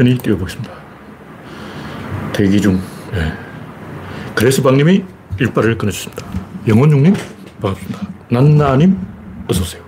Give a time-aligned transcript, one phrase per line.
[0.00, 0.72] 천천히 뛰어보겠습니다.
[2.32, 2.80] 대기 중.
[3.12, 3.32] 네.
[4.34, 5.04] 그래서 박님이
[5.38, 6.24] 일발을 끊어주습니다
[6.66, 7.14] 영원중님,
[7.60, 8.08] 반갑습니다.
[8.30, 8.98] 난나님,
[9.48, 9.82] 어서오세요.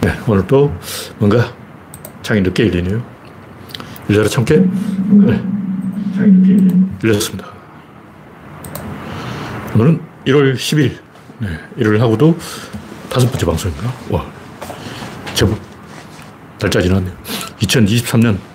[0.00, 0.74] 네, 오늘 또
[1.18, 1.52] 뭔가
[2.22, 3.02] 창이 늦게 열리네요.
[4.08, 4.56] 열려라 참깨.
[4.56, 5.42] 네.
[7.04, 7.48] 열렸습니다.
[9.74, 10.96] 오늘은 1월 10일.
[11.38, 11.48] 네,
[11.78, 12.38] 1월 하고도
[13.10, 13.92] 다섯 번째 방송인가?
[14.10, 14.24] 와,
[15.34, 15.58] 제법
[16.58, 17.12] 날짜 지났네요.
[17.60, 18.51] 2023년.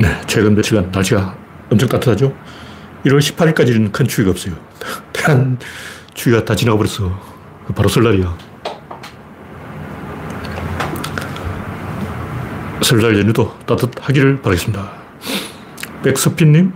[0.00, 1.36] 네, 최근 며칠간 날씨가
[1.70, 2.34] 엄청 따뜻하죠?
[3.06, 4.54] 1월 18일까지는 큰 추위가 없어요.
[5.12, 5.58] 대한
[6.14, 7.18] 추위가 다 지나가 버렸어.
[7.74, 8.36] 바로 설날이야.
[12.82, 14.92] 설날 연휴도 따뜻하기를 바라겠습니다.
[16.02, 16.72] 백서핀님,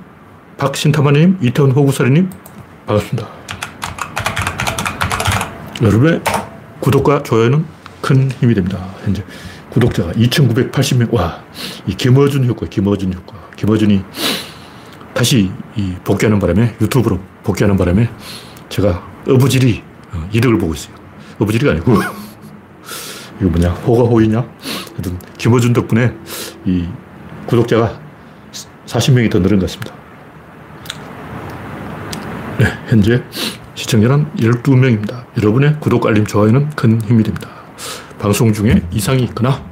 [0.56, 2.30] 박신타마님, 이태원 호구사리님,
[2.86, 3.28] 반갑습니다.
[5.82, 6.20] 여러분의
[6.80, 7.64] 구독과 좋아요는
[8.00, 8.78] 큰 힘이 됩니다.
[9.04, 9.22] 현재
[9.70, 11.12] 구독자가 2,980명.
[11.12, 11.42] 와,
[11.86, 13.38] 이 김어준 효과, 김어준 효과.
[13.56, 14.02] 김어준이
[15.14, 18.10] 다시 이 복귀하는 바람에, 유튜브로 복귀하는 바람에
[18.68, 20.94] 제가 어부질이 어, 이득을 보고 있어요.
[21.38, 21.94] 어부질이 아니고,
[23.40, 24.38] 이거 뭐냐, 호가 호이냐?
[24.92, 26.14] 하여튼, 김어준 덕분에
[26.66, 26.86] 이
[27.46, 28.00] 구독자가
[28.86, 29.94] 40명이 더 늘은 것 같습니다.
[32.58, 33.22] 네, 현재
[33.74, 35.24] 시청자는 12명입니다.
[35.38, 37.59] 여러분의 구독, 알림, 좋아요는 큰 힘이 됩니다.
[38.20, 39.64] 방송 중에 이상이 있거나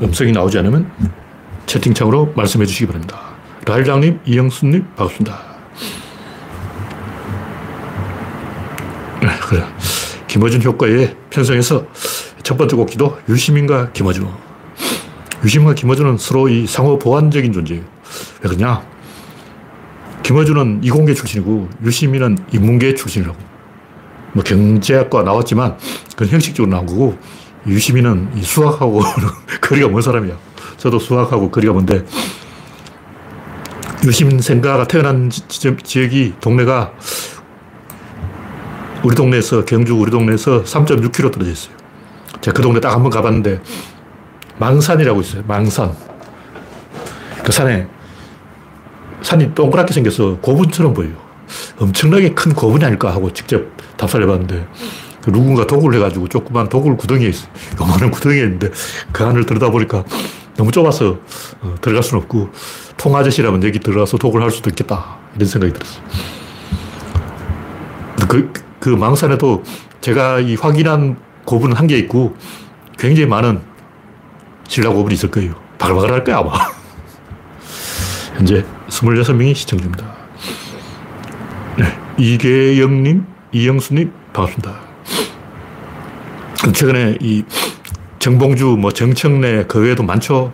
[0.00, 0.88] 음성이 나오지 않으면
[1.66, 3.20] 채팅창으로 말씀해 주시기 바랍니다.
[3.66, 5.40] 라일장님, 이영수님, 반갑습니다.
[9.22, 9.64] 네, 그래.
[10.28, 11.84] 김어준 효과에 편성해서
[12.44, 14.28] 첫 번째 곡기도 유시민과 김어준.
[15.42, 17.82] 유시민과 김어준은 서로 이 상호 보완적인 존재예요.
[18.42, 18.86] 왜 그러냐?
[20.22, 23.36] 김어준은 이공계 출신이고 유시민은 인문계 출신이라고.
[24.32, 25.76] 뭐 경제학과 나왔지만
[26.12, 27.18] 그건 형식적으로 나온 거고
[27.66, 29.00] 유시민은 수학하고
[29.60, 30.34] 거리가 먼 사람이야.
[30.76, 32.04] 저도 수학하고 거리가 먼데
[34.04, 36.92] 유시민 생가가 태어난 지, 지역이 동네가
[39.02, 41.74] 우리 동네에서 경주 우리 동네에서 3.6km 떨어져 있어요.
[42.40, 43.60] 제가 그 동네 딱 한 번 가봤는데
[44.58, 45.42] 망산이라고 있어요.
[45.46, 45.94] 망산.
[47.42, 47.86] 그 산에
[49.22, 51.12] 산이 동그랗게 생겨서 고분처럼 보여요.
[51.78, 53.62] 엄청나게 큰 고분이 아닐까 하고 직접
[53.96, 57.50] 답사를 해봤는데 그 누군가 도구를 해가지고 조그만 도구 구덩이에 있어요.
[57.80, 58.70] 요만한 구덩이에 있는데
[59.12, 60.04] 그 안을 들여다보니까
[60.56, 61.18] 너무 좁아서
[61.62, 62.50] 어, 들어갈 수는 없고
[62.96, 65.16] 통아저씨라면 여기 들어가서 도구를 할 수도 있겠다.
[65.34, 66.02] 이런 생각이 들었어요.
[68.28, 69.62] 그, 그 망산에도
[70.00, 72.36] 제가 이 확인한 고분은 한 개 있고
[72.98, 73.60] 굉장히 많은
[74.68, 75.54] 신라 고분이 있을 거예요.
[75.78, 76.52] 바글바글 할 거야, 아마.
[78.36, 80.06] 현재 26명이 시청 중입니다.
[81.78, 81.84] 네.
[82.16, 84.83] 이계영님, 이영수님, 반갑습니다.
[86.72, 87.44] 최근에 이
[88.18, 90.52] 정봉주, 뭐 정청래, 그 외에도 많죠.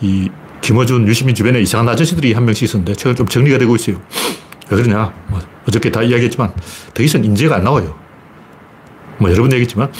[0.00, 0.30] 이
[0.60, 4.00] 김어준, 유시민 주변에 이상한 아저씨들이 한 명씩 있었는데 최근 좀 정리가 되고 있어요.
[4.70, 5.12] 왜 그러냐.
[5.28, 6.52] 뭐 어저께 다 이야기했지만
[6.94, 7.94] 더 이상 인재가 안 나와요.
[9.18, 9.92] 뭐 여러 번 얘기했지만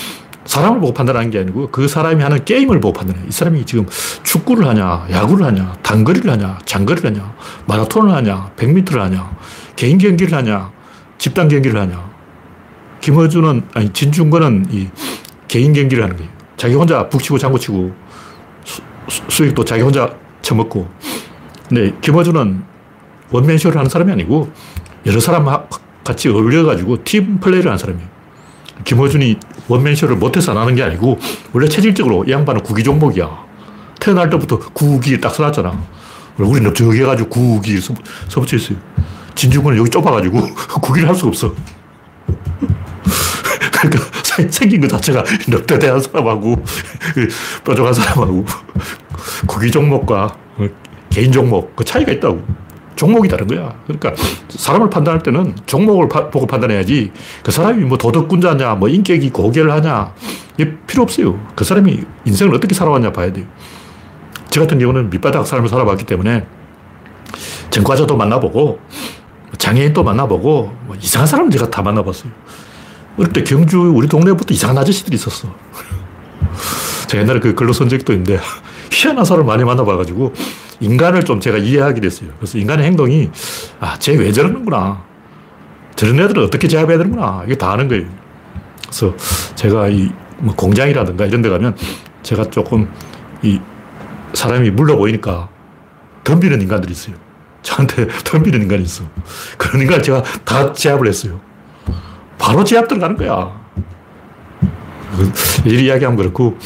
[0.45, 3.27] 사람을 보고 판단하는 게 아니고 그 사람이 하는 게임을 보고 판단해요.
[3.29, 3.87] 이 사람이 지금
[4.23, 7.35] 축구를 하냐, 야구를 하냐, 단거리를 하냐, 장거리를 하냐,
[7.67, 9.37] 마라톤을 하냐, 100m를 하냐,
[9.77, 10.71] 개인 경기를 하냐,
[11.19, 12.11] 집단 경기를 하냐.
[13.01, 14.89] 김어준은, 아니, 진중권은 이
[15.53, 16.31] 개인 경기를 하는 거예요.
[16.57, 17.93] 자기 혼자 북치고 장구치고
[18.65, 18.81] 수,
[19.29, 20.89] 수익도 자기 혼자 처먹고.
[21.69, 22.63] 근데 김어준은
[23.31, 24.51] 원맨쇼를 하는 사람이 아니고
[25.05, 25.45] 여러 사람
[26.03, 28.09] 같이 어울려가지고 팀 플레이를 하는 사람이에요.
[28.85, 29.37] 김어준이
[29.69, 31.19] 원맨쇼를 못해서 안 하는 게 아니고
[31.53, 33.29] 원래 체질적으로 이 양반은 구기 종목이야.
[34.01, 35.79] 태어날 때부터 구기 딱 써놨잖아.
[36.39, 37.93] 우리는 넓적해 가지고 구기 서,
[38.41, 38.79] 붙여 있어요.
[39.35, 40.41] 진중권은 여기 좁아가지고
[40.81, 41.55] 구기를 할 수가 없어.
[43.83, 44.07] 그러니까
[44.51, 46.63] 생긴 것 자체가 넉대대한 사람하고
[47.65, 48.45] 뾰족한 사람하고
[49.47, 50.37] 구기 종목과
[51.11, 52.63] 개인 종목 그 차이가 있다고.
[52.95, 53.75] 종목이 다른 거야.
[53.87, 54.13] 그러니까
[54.51, 57.11] 사람을 판단할 때는 종목을 파, 보고 판단해야지
[57.43, 60.13] 그 사람이 뭐 도덕군자냐, 뭐 인격이 고결 하냐,
[60.59, 61.41] 이게 필요 없어요.
[61.57, 63.47] 그 사람이 인생을 어떻게 살아왔냐 봐야 돼요.
[64.51, 66.47] 저 같은 경우는 밑바닥 삶을 살아봤기 때문에
[67.71, 68.79] 전과자도 만나보고
[69.57, 72.31] 장애인도 만나보고 뭐 이상한 사람을 제가 다 만나봤어요.
[73.19, 75.55] 어릴 때 경주 우리 동네부터 이상한 아저씨들이 있었어.
[77.09, 78.41] 제가 옛날에 그 글로 쓴 적도 있는데
[78.91, 80.33] 희한한 사람을 많이 만나봐가지고
[80.81, 82.31] 인간을 좀 제가 이해하게 됐어요.
[82.39, 83.31] 그래서 인간의 행동이,
[83.81, 85.03] 아, 쟤 왜 저러는구나.
[85.95, 87.43] 저런 애들은 어떻게 제압해야 되는구나.
[87.47, 88.07] 이게 다 아는 거예요.
[88.83, 89.15] 그래서
[89.55, 91.77] 제가 이, 뭐 공장이라든가 이런 데 가면
[92.23, 92.91] 제가 조금
[93.43, 93.61] 이
[94.33, 95.49] 사람이 물러 보이니까
[96.25, 97.15] 덤비는 인간들이 있어요.
[97.63, 99.05] 저한테 덤비는 인간이 있어.
[99.59, 101.41] 그런 인간 제가 다 제압을 했어요.
[102.43, 103.53] 바로 제압 들어가는 거야.
[105.65, 106.59] 일 이야기하면 그렇고,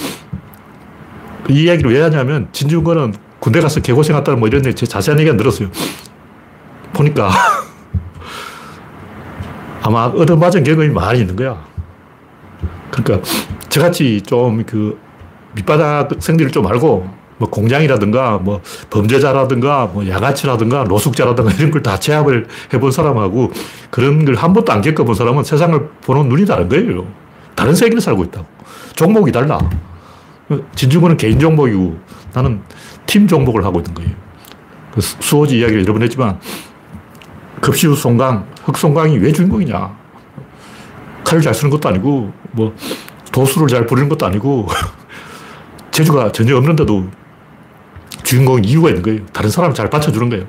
[1.50, 5.68] 이 이야기를 왜 하냐면 진중권은 군대 가서 개고생했다 뭐 이런 자세한 얘기가 늘었어요.
[6.94, 7.30] 보니까
[9.82, 11.62] 아마 얻어맞은 경험이 많이 있는 거야.
[12.90, 13.28] 그러니까
[13.68, 14.98] 저같이 좀 그
[15.54, 17.06] 밑바닥 생들을 좀 알고
[17.38, 18.60] 뭐 공장이라든가 뭐
[18.90, 23.52] 범죄자라든가 뭐 양아치라든가 노숙자라든가 이런 걸 다 제압을 해본 사람하고
[23.90, 27.06] 그런 걸 한 번도 안 겪어본 사람은 세상을 보는 눈이 다른 거예요.
[27.54, 28.46] 다른 세계를 살고 있다고.
[28.94, 29.58] 종목이 달라.
[30.74, 31.98] 진중권은 개인 종목이고
[32.32, 32.60] 나는
[33.06, 34.10] 팀 종목을 하고 있는 거예요.
[34.92, 36.38] 그 수호지 이야기를 여러 번 했지만
[37.60, 39.96] 급시우 송강, 흑송강이 왜 주인공이냐.
[41.24, 42.74] 칼을 잘 쓰는 것도 아니고 뭐
[43.32, 44.68] 도수를 잘 부리는 것도 아니고
[45.90, 47.08] 재주가 전혀 없는데도
[48.26, 49.24] 주인공 이유가 있는 거예요.
[49.32, 50.46] 다른 사람을 잘 받쳐주는 거예요.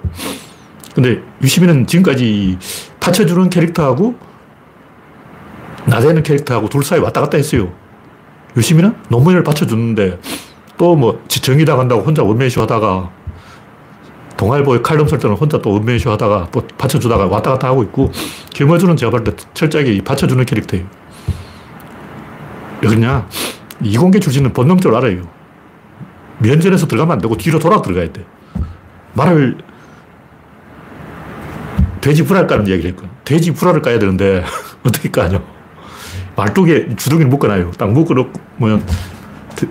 [0.96, 2.58] 근데 유시민은 지금까지
[3.00, 4.16] 받쳐주는 캐릭터하고
[5.86, 7.72] 나대는 캐릭터하고 둘 사이 왔다 갔다 했어요.
[8.58, 10.20] 유시민은 노무현을 받쳐주는데
[10.78, 13.12] 또 뭐 정의당 한다고 혼자 원맨쇼 하다가
[14.38, 18.12] 동아일보에 칼럼 쓸 때는 혼자 또 원맨쇼 하다가 또 받쳐주다가 왔다 갔다 하고 있고
[18.54, 20.86] 김어준은 제가 볼때 철저하게 받쳐주는 캐릭터예요.
[22.82, 23.28] 왜 그러냐?
[23.84, 25.37] 이공계 출신은 본능적으로 알아요.
[26.40, 28.26] 면전에서 들어가면 안 되고 뒤로 돌아 들어가야 돼.
[29.14, 29.58] 말을
[32.02, 33.10] 돼지 불알 까는 얘기를 했거든.
[33.26, 34.44] 돼지 불알을 까야 되는데
[34.86, 35.42] 어떻게 까냐?
[36.36, 37.72] 말뚝에 주둥이를 묶어놔요.
[37.72, 38.86] 딱 묶어놓으면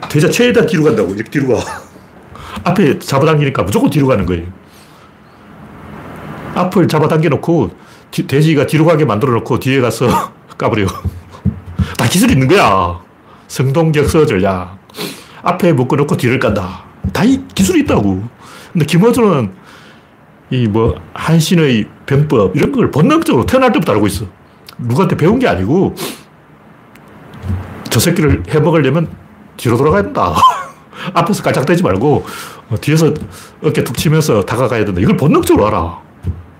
[0.08, 1.14] 돼지가 최대한 뒤로 간다고.
[1.14, 1.62] 이렇게 뒤로 가.
[2.64, 4.46] 앞에 잡아당기니까 무조건 뒤로 가는 거예요.
[6.54, 7.70] 앞을 잡아당겨놓고
[8.10, 10.08] 돼지가 뒤로 가게 만들어놓고 뒤에 가서
[10.58, 10.86] 까버려.
[11.96, 13.00] 다 기술이 있는 거야.
[13.46, 14.78] 성동격서 전략.
[15.46, 16.84] 앞에 묶어놓고 뒤를 깐다.
[17.12, 18.22] 다 이 기술이 있다고.
[18.72, 19.52] 근데 김어준은
[20.50, 24.26] 이 뭐 한신의 병법 이런 걸 본능적으로 태어날 때부터 알고 있어.
[24.78, 25.94] 누구한테 배운 게 아니고
[27.90, 29.08] 저 새끼를 해먹으려면
[29.56, 30.34] 뒤로 돌아가야 된다.
[31.14, 32.24] 앞에서 깔짝대지 말고
[32.70, 33.12] 어, 뒤에서
[33.62, 35.00] 어깨 툭 치면서 다가가야 된다.
[35.00, 35.98] 이걸 본능적으로 알아.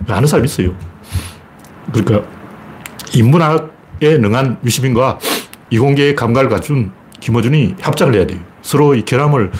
[0.09, 0.73] 아는 사람이 있어요.
[1.93, 2.29] 그러니까
[3.12, 5.19] 인문학에 능한 유시민과
[5.71, 8.41] 이공계의 감각을 갖춘 김어준이 협작을 해야 돼요.
[8.66, 9.52] 서로 이 결함을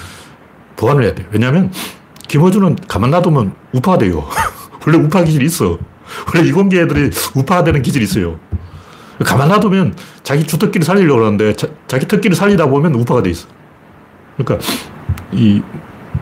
[0.77, 1.29] 보완을 해야 돼요.
[1.31, 1.73] 왜냐하면
[2.27, 4.27] 김어준은 가만 놔두면 우파돼요.
[4.85, 5.79] 원래 우파 기질이 있어.
[6.35, 8.39] 원래 이공계 애들이 우파되는 기질이 있어요.
[9.25, 9.95] 가만 놔두면
[10.25, 13.47] 자기 주특기를 살리려고 하는데 자, 기 특기를 살리다 보면 우파가 돼 있어.
[14.37, 14.67] 그러니까
[15.33, 15.63] 이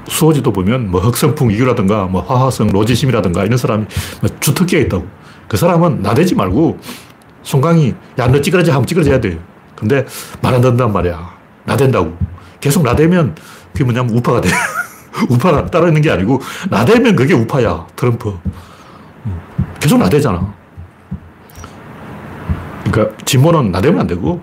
[0.07, 3.87] 수호지도 보면 뭐 흑성풍 이규라든가 뭐 화화성 로지심이라든가 이런 사람이
[4.21, 5.07] 뭐 주특기가 있다고.
[5.49, 6.79] 그 사람은 나대지 말고
[7.43, 9.39] 송강이 야 너 찌그러져 하면 찌그러져야 돼.
[9.75, 10.05] 근데
[10.43, 11.35] 말 안 듣는단 말이야.
[11.65, 12.34] 나댄다고.
[12.61, 13.35] 계속 나대면
[13.73, 14.49] 그게 뭐냐면 우파가 돼.
[15.31, 16.41] 우파가 따로 있는 게 아니고
[16.71, 17.87] 나대면 그게 우파야.
[17.97, 18.37] 트럼프.
[19.81, 20.55] 계속 나대잖아.
[22.85, 24.43] 그러니까 진보는 나대면 안 되고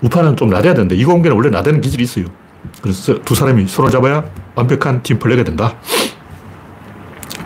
[0.00, 2.26] 우파는 좀 나대야 되는데 이공계는 원래 나대는 기질이 있어요.
[2.82, 4.24] 그래서 두 사람이 손을 잡아야
[4.54, 5.74] 완벽한 팀 플레이가 된다.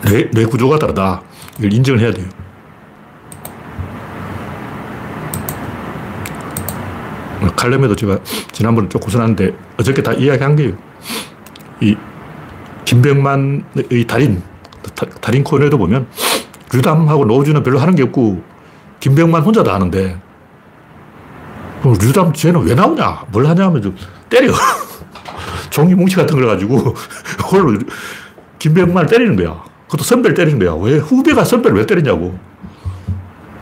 [0.03, 1.21] 뇌, 뇌 구조가 다르다.
[1.57, 2.25] 이걸 인정을 해야 돼요.
[7.59, 8.19] 칼럼에도 제가
[8.53, 10.77] 지난번에 좀 고선하는데 어저께 다 이야기한 게요.
[11.81, 11.97] 이
[12.85, 14.41] 김병만의 달인,
[15.19, 16.07] 달인 코너에도 보면
[16.73, 18.41] 류담하고 노우주는 별로 하는 게 없고
[19.01, 20.17] 김병만 혼자 다 하는데
[21.83, 23.25] 류담 쟤는 왜 나오냐?
[23.29, 23.95] 뭘 하냐면 좀
[24.29, 24.53] 때려.
[25.69, 26.95] 종이 뭉치 같은 걸 가지고
[27.37, 27.77] 그걸로
[28.57, 29.61] 김병만을 때리는 거야.
[29.85, 30.73] 그것도 선배를 때리는 거야.
[30.75, 32.39] 왜 후배가 선배를 왜 때리냐고.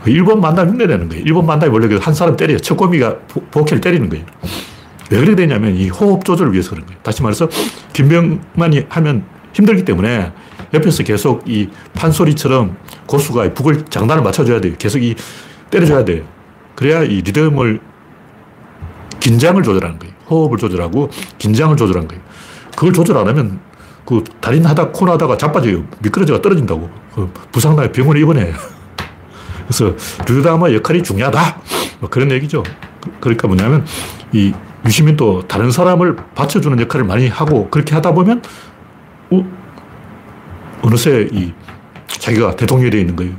[0.06, 1.24] 일본 만담 흉내내는 거예요.
[1.24, 2.58] 일본 만담이 원래 한 사람 때려요.
[2.58, 3.16] 첫꼬미가
[3.50, 4.24] 복회를 때리는 거예요.
[5.10, 7.00] 왜 그렇게 되냐면 이 호흡 조절을 위해서 그런 거예요.
[7.02, 7.48] 다시 말해서
[7.92, 10.32] 김병만이 하면 힘들기 때문에
[10.74, 12.76] 옆에서 계속 이 판소리처럼
[13.06, 14.74] 고수가 북을 장단을 맞춰줘야 돼요.
[14.78, 15.14] 계속 이
[15.70, 16.24] 때려줘야 돼요.
[16.74, 17.80] 그래야 이 리듬을
[19.20, 20.14] 긴장을 조절하는 거예요.
[20.30, 22.22] 호흡을 조절하고 긴장을 조절하는 거예요.
[22.76, 23.60] 그걸 조절 안 하면
[24.04, 25.84] 그 달인 하다 코너 하다가 자빠져요.
[26.00, 26.88] 미끄러져가 떨어진다고.
[27.14, 28.52] 그 부상나에 병원에 입원해.
[29.68, 29.94] 그래서
[30.26, 31.60] 류다마 역할이 중요하다.
[32.00, 32.62] 뭐 그런 얘기죠.
[33.20, 33.84] 그러니까 뭐냐면
[34.32, 34.52] 이
[34.86, 38.42] 유시민도 다른 사람을 받쳐주는 역할을 많이 하고 그렇게 하다 보면
[39.30, 39.44] 어?
[40.82, 41.52] 어느새 이
[42.06, 43.34] 자기가 대통령이 되어 있는 거예요.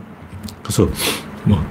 [0.61, 0.87] 그래서
[1.43, 1.63] 뭐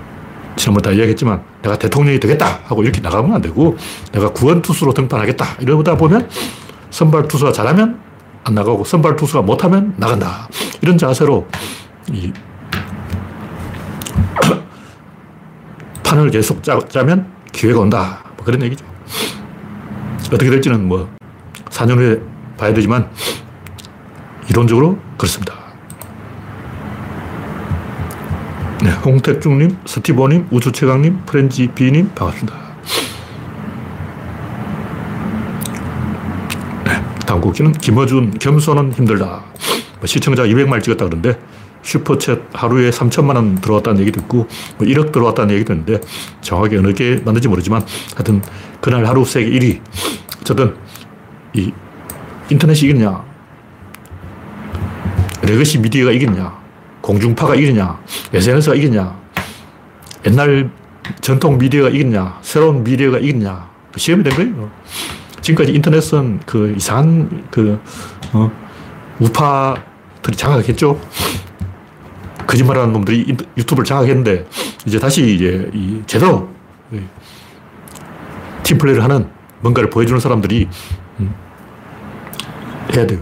[0.57, 3.77] 지난번 다 이야기했지만 내가 대통령이 되겠다 하고 이렇게 나가면 안 되고
[4.13, 6.29] 내가 구원 투수로 등판하겠다 이러다 보면
[6.91, 8.01] 선발 투수가 잘하면
[8.43, 10.49] 안 나가고 선발 투수가 못하면 나간다
[10.81, 11.47] 이런 자세로
[12.11, 12.33] 이
[16.09, 18.25] 판을 계속 짜, 짜면 기회가 온다.
[18.35, 18.83] 뭐 그런 얘기죠.
[20.33, 21.07] 어떻게 될지는 뭐
[21.69, 22.19] 4년 후에
[22.57, 23.11] 봐야 되지만
[24.49, 25.55] 이론적으로 그렇습니다.
[28.83, 32.59] 네, 홍택중님, 스티보님, 우주최강님, 프렌지 비님 반갑습니다.
[36.85, 39.45] 네, 다음 곡기는 김어준 겸손은 힘들다.
[39.99, 41.39] 뭐 시청자 200만 찍었다 그러는데
[41.89, 46.01] 슈퍼챗 하루에 3천만 원 들어왔다는 얘기도 있고 뭐 1억 들어왔다는 얘기도 있는데
[46.43, 47.83] 정확히 어느 게 맞는지 모르지만
[48.15, 48.43] 하여튼
[48.81, 49.81] 그날 하루 세계 1위.
[50.43, 50.77] 어쨌든
[51.55, 51.73] 이
[52.51, 53.25] 인터넷이 이겼냐?
[55.43, 56.59] legacy 미디어가 이겼냐?
[57.01, 57.99] 공중파가 이겼냐?
[58.35, 59.19] SNS가 이겼냐?
[60.27, 60.71] 옛날
[61.23, 62.39] 전통 미디어가 이겼냐?
[62.43, 63.69] 새로운 미디어가 이겼냐?
[63.97, 64.71] 시험이 된 거예요.
[65.41, 67.81] 지금까지 인터넷은 그 이상한 그
[68.33, 68.51] 어,
[69.21, 71.01] 우파들이 장악했죠
[72.49, 74.47] 거짓말하는 놈들이 유튜브를 장악했는데
[74.87, 76.49] 이제 다시 이제 이 제대로
[78.63, 79.29] 팀플레이를 하는
[79.61, 80.67] 뭔가를 보여주는 사람들이
[81.21, 81.35] 음,
[82.95, 83.21] 해야 돼요.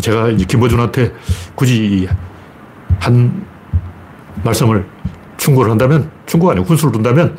[0.00, 1.12] 제가 이제 김보준한테
[1.54, 2.08] 굳이
[2.98, 3.44] 한
[4.42, 4.86] 말씀을
[5.36, 7.36] 충고를 한다면, 충고가 아니고 훈수를 둔다면,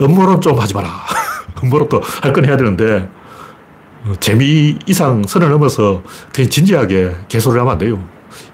[0.00, 0.88] 업무론 좀 하지 마라.
[1.62, 3.08] 업무론 또할 건 해야 되는데,
[4.04, 8.04] 어, 재미 이상 선을 넘어서 그냥 진지하게 개소를 하면 안 돼요.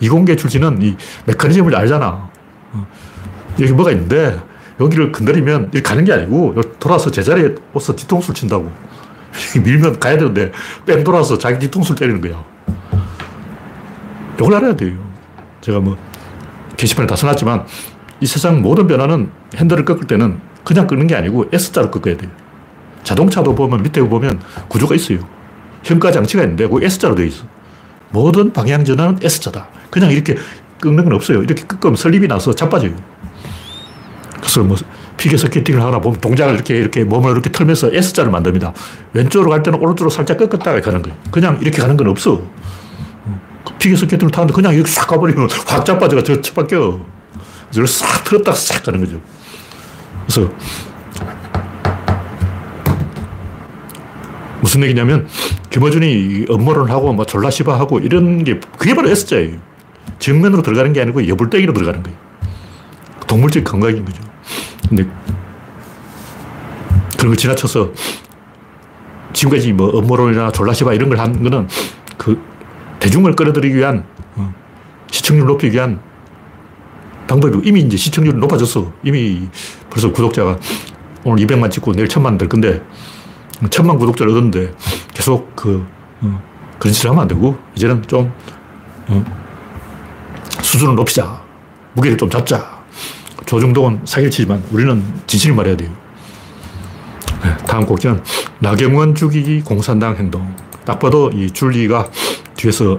[0.01, 2.31] 이공계 출신은 이 메커니즘을 알잖아.
[2.73, 2.87] 어.
[3.61, 4.41] 여기 뭐가 있는데
[4.81, 8.71] 여기를 건드리면 이렇게 가는 게 아니고 돌아서 제자리에 와서 뒤통수를 친다고.
[9.63, 10.53] 밀면 가야 되는데
[10.87, 12.45] 뺑 돌아서 자기 뒤통수를 때리는 거야.
[14.39, 14.97] 이걸 알아야 돼요.
[15.61, 15.97] 제가 뭐
[16.77, 17.67] 게시판에 다 써놨지만
[18.21, 22.31] 이 세상 모든 변화는 핸들을 꺾을 때는 그냥 끄는 게 아니고 S자로 꺾어야 돼요.
[23.03, 25.19] 자동차도 보면 밑에 보면 구조가 있어요.
[25.83, 27.45] 현가 장치가 있는데 그 S자로 되어 있어.
[28.15, 29.67] 모든 방향 전환은 S자다.
[29.91, 30.37] 그냥 이렇게
[30.81, 31.43] 꺾는 건 없어요.
[31.43, 32.93] 이렇게 꺾으면 설립이 나서 자빠져요.
[34.37, 34.77] 그래서 뭐
[35.17, 38.73] 피겨 스케이팅을 하나 보면 동작을 이렇게 이렇게 몸을 이렇게 털면서 S자를 만듭니다.
[39.13, 41.19] 왼쪽으로 갈 때는 오른쪽으로 살짝 꺾었다가 가는 거예요.
[41.33, 42.41] 그냥 이렇게 가는 건 없어.
[43.81, 47.01] 피겨 스케이팅을 타는데 그냥 이렇게 싹 가버리면 확 자빠져가 저 쳐박혀.
[47.75, 49.21] 그래서 싹 틀었다가 싹 가는 거죠.
[50.27, 50.53] 그래서
[54.65, 55.29] 무슨 얘기냐면
[55.69, 59.59] 김어준이 업무를 하고 뭐 졸라 시바하고 이런 게 그게 바로 S자예요.
[60.19, 62.19] 정면으로 들어가는 게 아니고 여불떼기로 들어가는 거예요.
[63.27, 64.23] 동물적 감각인 거죠.
[64.89, 65.07] 근데
[67.19, 67.93] 그런 걸 지나쳐서
[69.35, 71.69] 지금까지 뭐 업무론이나 졸라시바 이런 걸 한 거는
[72.17, 72.41] 그
[73.01, 74.07] 대중을 끌어들이기 위한
[74.37, 74.51] 어,
[75.11, 76.01] 시청률 높이기 위한
[77.27, 78.91] 방법이고 이미 이제 시청률이 높아졌어.
[79.03, 79.47] 이미
[79.91, 80.59] 벌써 구독자가
[81.23, 82.81] 오늘 200만 찍고 내일 1000만 될 건데
[83.71, 84.75] 천만 구독자를 얻었는데
[85.13, 85.87] 계속 그,
[86.21, 86.43] 어,
[86.79, 88.33] 그런 짓을 하면 안 되고, 이제는 좀,
[89.09, 89.25] 어,
[90.63, 91.43] 수준을 높이자.
[91.95, 92.83] 무게를 좀 잡자.
[93.47, 95.91] 조중동은 사기치지만 우리는 진실을 말해야 돼요.
[97.43, 98.23] 네, 다음 곡지는
[98.59, 100.55] 나경원 죽이기 공산당 행동.
[100.85, 102.09] 딱 봐도 이 줄리가
[102.57, 102.99] 뒤에서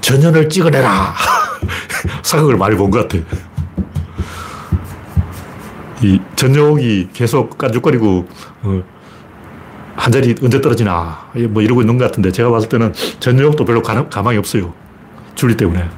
[0.00, 1.14] 전연을 찍어내라.
[2.22, 3.24] 사극을 많이 본 것 같아.
[6.02, 8.28] 이 전역이 계속 깐죽거리고,
[8.62, 8.82] 어,
[9.96, 14.36] 한 자리 언제 떨어지나 뭐 이러고 있는 것 같은데 제가 봤을 때는 전역도 별로 가망이
[14.36, 14.72] 없어요.
[15.34, 15.88] 줄리 때문에.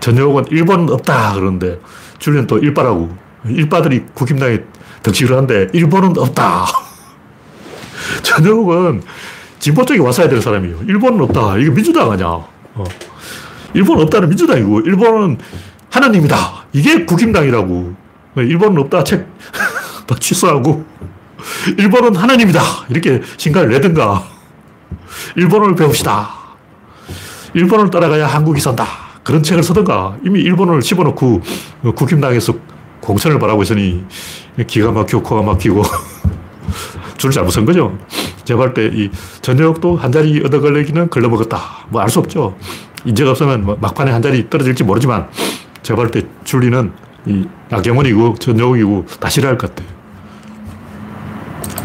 [0.00, 1.80] 전역은 일본은 없다 그러는데
[2.18, 3.16] 줄리는 또 일바라고.
[3.46, 4.60] 일바들이 국힘당에
[5.02, 6.66] 덕식을 하는데 일본은 없다.
[8.22, 9.02] 전역은
[9.58, 10.80] 진보 쪽에 왔어야 될 사람이에요.
[10.86, 11.56] 일본은 없다.
[11.58, 12.26] 이게 민주당 아니야.
[12.26, 12.84] 어.
[13.74, 15.38] 일본은 없다는 민주당이고 일본은
[15.90, 16.66] 하나님이다.
[16.72, 17.94] 이게 국힘당이라고.
[18.36, 19.04] 일본은 없다.
[19.04, 19.26] 책
[20.20, 20.84] 취소하고
[21.78, 22.60] 일본은 하나님이다.
[22.88, 24.24] 이렇게 신가를 내든가.
[25.36, 26.30] 일본어를 배웁시다.
[27.54, 28.86] 일본어를 따라가야 한국이 산다.
[29.22, 30.16] 그런 책을 쓰든가.
[30.24, 31.42] 이미 일본어를 집어넣고
[31.94, 32.54] 국힘당에서
[33.00, 34.04] 공천을 바라고 있으니
[34.66, 35.82] 기가 막히고 코가 막히고
[37.18, 37.96] 줄 잘못 쓴 거죠.
[38.44, 39.10] 제가 볼 때이
[39.42, 41.60] 전역도 한 자리 얻어 걸리기는 걸러먹었다.
[41.90, 42.56] 뭐 알 수 없죠.
[43.04, 45.28] 인재가 없으면 뭐 막판에 한 자리 떨어질지 모르지만
[45.82, 46.92] 제가 볼 때 줄리는
[47.26, 49.97] 이 나경원이고 전역이고 다 싫어할 것 같아요.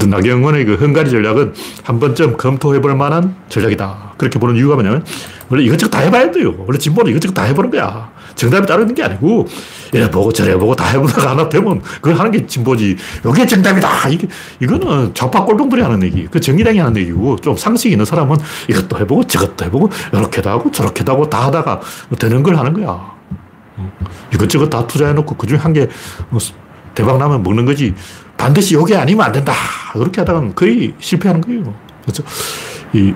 [0.03, 4.13] 하여튼 나경원의 그 헝가리 전략은 한 번쯤 검토해 볼 만한 전략이다.
[4.17, 5.05] 그렇게 보는 이유가 뭐냐면,
[5.49, 6.53] 원래 이것저것 다 해봐야 돼요.
[6.65, 8.11] 원래 진보는 이것저것 다 해보는 거야.
[8.35, 9.47] 정답이 따르는 게 아니고,
[9.93, 12.97] 이래 보고 저래 보고 다 해보다가 하나 되면 그걸 하는 게 진보지.
[13.29, 14.09] 이게 정답이다.
[14.09, 14.27] 이게,
[14.59, 16.27] 이거는 좌파 꼴동들이 하는 얘기.
[16.27, 18.37] 그 정의당이 하는 얘기고, 좀 상식 있는 사람은
[18.69, 21.79] 이것도 해보고 저것도 해보고, 이렇게도 하고 저렇게도 하고 다 하다가
[22.19, 23.13] 되는 걸 하는 거야.
[24.33, 25.87] 이것저것 다 투자해놓고 그 중에 한개
[26.29, 26.39] 뭐
[26.93, 27.93] 대박 나면 먹는 거지.
[28.37, 29.53] 반드시 요게 아니면 안 된다.
[29.93, 31.73] 그렇게 하다가 거의 실패하는 거예요.
[32.01, 32.23] 그렇죠?
[32.93, 33.13] 이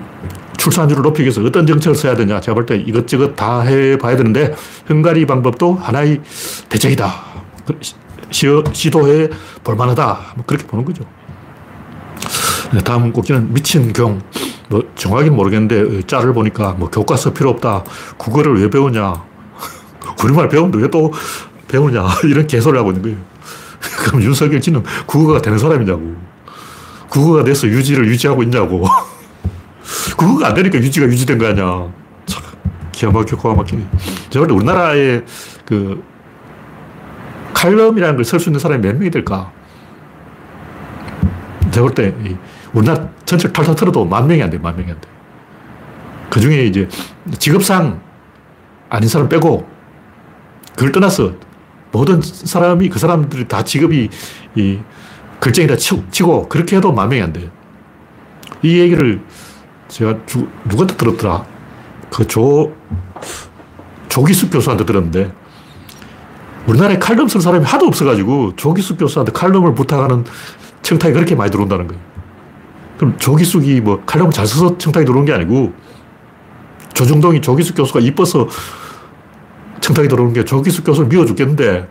[0.56, 2.40] 출산율을 높이기 위해서 어떤 정책을 써야 되냐.
[2.40, 4.54] 제가 볼 때 이것저것 다 해봐야 되는데,
[4.88, 6.20] 헝가리 방법도 하나의
[6.68, 7.14] 대책이다.
[8.30, 9.28] 시 도해
[9.64, 10.18] 볼만하다.
[10.36, 11.04] 뭐 그렇게 보는 거죠.
[12.72, 14.20] 네, 다음 곡기는 미친 경.
[14.68, 17.84] 뭐 정확히는 모르겠는데, 짤을 보니까 뭐 교과서 필요 없다.
[18.16, 19.14] 국어를 왜 배우냐.
[20.24, 21.12] 우리말 배우는데 왜 또
[21.68, 22.04] 배우냐.
[22.24, 23.16] 이런 개소를 하고 있는 거예요.
[24.06, 26.16] 그럼 윤석열 씨는 국어가 되는 사람이냐고.
[27.08, 28.84] 국어가 돼서 유지를 유지하고 있냐고.
[30.18, 31.88] 그거가 안 되니까 유지가 유지된 거 아니야.
[32.26, 32.42] 참,
[32.92, 33.86] 기가 막혀, 기가 막히네.
[34.30, 35.22] 제가 볼 우리나라에
[35.64, 36.02] 그
[37.54, 39.50] 칼럼이라는 걸 쓸 수 있는 사람이 몇 명이 될까?
[41.70, 42.14] 제가 볼 때,
[42.72, 45.08] 우리나라 전체를 탈탈 털어도 만 명이 안 돼, 만 명이 안 돼.
[46.30, 46.88] 그 중에 이제
[47.38, 48.00] 직업상
[48.90, 49.66] 아닌 사람 빼고,
[50.74, 51.32] 그걸 떠나서
[51.90, 54.08] 모든 사람이, 그 사람들이 다 직업이
[54.54, 54.78] 이
[55.40, 57.50] 글쟁이라 치고, 그렇게 해도 만 명이 안 돼요.
[58.62, 59.22] 이 얘기를
[59.88, 61.46] 제가 주, 누구한테 들었더라?
[62.10, 62.74] 그 조,
[64.08, 65.32] 조기숙 교수한테 들었는데,
[66.66, 70.24] 우리나라에 칼럼 쓸 사람이 하도 없어가지고 조기숙 교수한테 칼럼을 부탁하는
[70.82, 72.02] 청탁이 그렇게 많이 들어온다는 거예요.
[72.98, 75.72] 그럼 조기숙이 뭐 칼럼을 잘 써서 청탁이 들어온 게 아니고
[76.92, 78.48] 조중동이 조기숙 교수가 이뻐서
[79.88, 81.88] 청탁이 들어오는 게 조기숙 교수를 미워 죽겠는데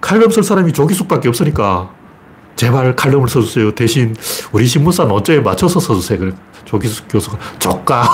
[0.00, 1.90] 칼럼 쓸 사람이 조기숙밖에 없으니까
[2.56, 3.72] 제발 칼럼을 써주세요.
[3.72, 4.16] 대신
[4.50, 6.18] 우리 신문사 논조에 맞춰서 써주세요.
[6.18, 6.32] 그래.
[6.64, 8.08] 조기숙 교수가 조까.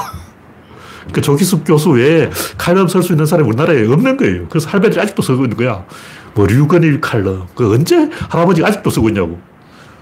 [1.12, 4.46] 그 조기숙 교수 외에 칼럼 쓸 수 있는 사람이 우리나라에 없는 거예요.
[4.48, 5.84] 그래서 할배들이 아직도 쓰고 있는 거야.
[6.34, 7.46] 뭐 류건일 칼럼.
[7.54, 9.40] 그 언제 할아버지가 아직도 쓰고 있냐고.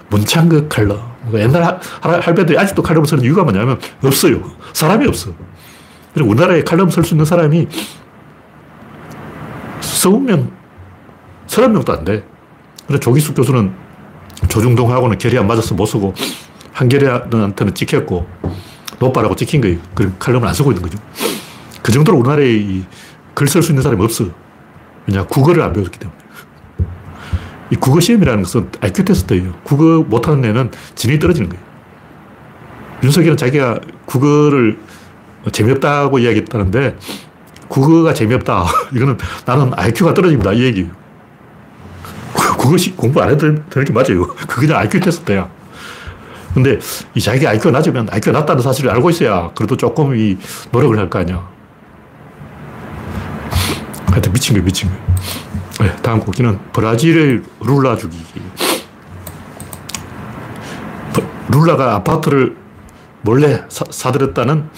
[0.09, 1.01] 문창극 칼럼.
[1.27, 4.43] 뭐 옛날 할, 할배들이 아직도 칼럼을 쓰는 이유가 뭐냐면 없어요.
[4.73, 5.31] 사람이 없어.
[6.15, 7.69] 그리고 우리나라에 칼럼 쓸 수 있는 사람이
[9.81, 10.51] 20명,
[11.47, 12.25] 30명도 안 돼.
[12.87, 13.73] 근데 조기숙 교수는
[14.49, 16.15] 조중동하고는 결이 안 맞아서 못 쓰고
[16.73, 18.27] 한결이한테는 찍혔고
[18.99, 19.79] 노빠라고 찍힌 거예요.
[19.95, 20.99] 그 칼럼을 안 쓰고 있는 거죠.
[21.83, 22.83] 그 정도로 우리나라에
[23.35, 24.27] 글 쓸 수 있는 사람이 없어.
[25.07, 26.19] 왜냐, 국어를 안 배웠기 때문에.
[27.71, 29.55] 이 국어 시험이라는 것은 IQ 테스트예요.
[29.63, 31.65] 국어 못하는 애는 진이 떨어지는 거예요.
[33.05, 34.79] 윤석열은 자기가 국어를
[35.53, 36.97] 재미없다고 이야기했다는데
[37.71, 38.65] 국어가 재미없다.
[38.93, 40.53] 이거는 나는 IQ가 떨어집니다.
[40.53, 40.89] 이 얘기예요.
[42.59, 43.39] 그것이 공부 안 해도
[43.71, 44.27] 되는 게 맞아요.
[44.47, 45.49] 그게 그냥 IQ 테스트야.
[46.53, 46.79] 근데
[47.15, 50.37] 이 자기가 IQ가 낮으면 IQ가 낮다는 사실을 알고 있어야 그래도 조금 이
[50.73, 51.49] 노력을 할 거 아니야.
[54.11, 55.95] 하여튼 미친 거예요, 미친 거예요.
[55.95, 58.43] 네, 다음 곡기는 브라질의 룰라 죽이기.
[61.49, 62.57] 룰라가 아파트를
[63.23, 64.69] 몰래 사, 사들였다는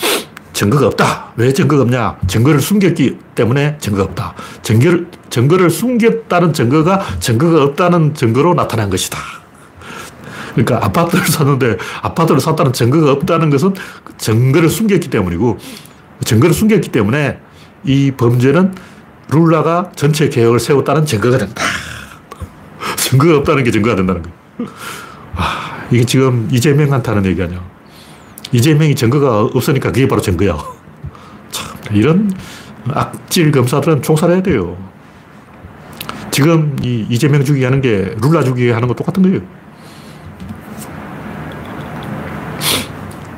[0.62, 1.32] 증거가 없다.
[1.34, 2.18] 왜 증거가 없냐?
[2.28, 4.34] 증거를 숨겼기 때문에 증거가 없다.
[4.62, 9.18] 증거를, 증거를 숨겼다는 증거가 증거가 없다는 증거로 나타난 것이다.
[10.54, 13.74] 그러니까 아파트를 샀는데 아파트를 샀다는 증거가 없다는 것은
[14.18, 15.58] 증거를 숨겼기 때문이고
[16.24, 17.40] 증거를 숨겼기 때문에
[17.82, 18.72] 이 범죄는
[19.30, 21.60] 룰라가 전체 개혁을 세웠다는 증거가 된다.
[22.98, 24.70] 증거가 없다는 게 증거가 된다는 거예요.
[25.34, 27.60] 아, 이게 지금 이재명한테 하는 얘기 아니야.
[28.52, 30.56] 이재명이 증거가 없으니까 그게 바로 증거야.
[31.50, 32.30] 참, 이런
[32.88, 34.76] 악질 검사들은 총살해야 돼요.
[36.30, 39.40] 지금 이 이재명 주기 하는 게 룰라 주기 하는 거 똑같은 거예요.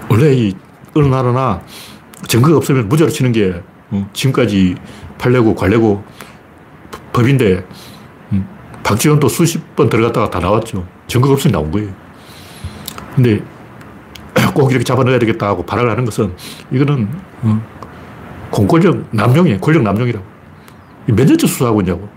[0.08, 0.54] 원래 이
[0.94, 1.60] 어느 나라나
[2.28, 4.76] 증거가 없으면 무죄로 치는 게 어, 지금까지
[5.18, 6.04] 판례고 관례고
[7.12, 7.66] 법인데
[8.32, 8.46] 음,
[8.84, 10.86] 박지원도 수십 번 들어갔다가 다 나왔죠.
[11.08, 11.92] 증거가 없으니 나온 거예요.
[13.16, 13.42] 근데
[14.54, 16.32] 꼭 이렇게 잡아넣어야 되겠다 하고 발언을 하는 것은
[16.70, 17.08] 이거는
[17.42, 17.60] 어,
[18.50, 19.58] 공권력 남용이에요.
[19.60, 20.24] 권력 남용이라고.
[21.08, 22.08] 몇 년째 수사하고 있냐고.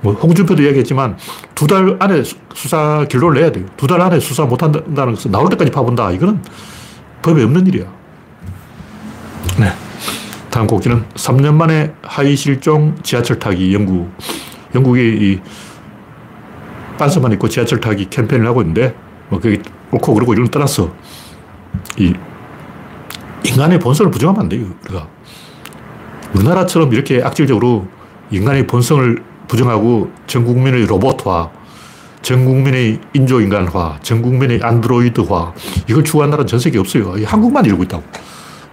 [0.00, 1.16] 뭐 홍준표도 이야기했지만
[1.54, 2.22] 두 달 안에
[2.54, 3.66] 수사 결론을 내야 돼요.
[3.76, 6.10] 두 달 안에 수사 못 한다는 것은 나올 때까지 파본다.
[6.12, 6.40] 이거는
[7.22, 7.84] 법에 없는 일이야.
[9.60, 9.72] 네.
[10.50, 14.10] 다음 곡기는 3년 만에 하이 실종 지하철 타기 영국.
[14.74, 15.40] 영국이 이
[16.98, 18.94] 빤스만 입고 지하철 타기 캠페인을 하고 있는데
[19.28, 19.62] 뭐 그게
[19.92, 20.92] 옳고 그러고 이런 떠났어.
[21.98, 22.12] 이
[23.44, 24.66] 인간의 본성을 부정하면 안 돼요.
[24.84, 25.06] 우리가.
[26.34, 27.86] 우리나라처럼 이렇게 악질적으로
[28.30, 31.50] 인간의 본성을 부정하고 전 국민의 로봇화,
[32.22, 35.52] 전 국민의 인조인간화, 전 국민의 안드로이드화,
[35.88, 37.14] 이걸 추구한 나라는 전 세계에 없어요.
[37.26, 38.02] 한국만 이러고 있다고.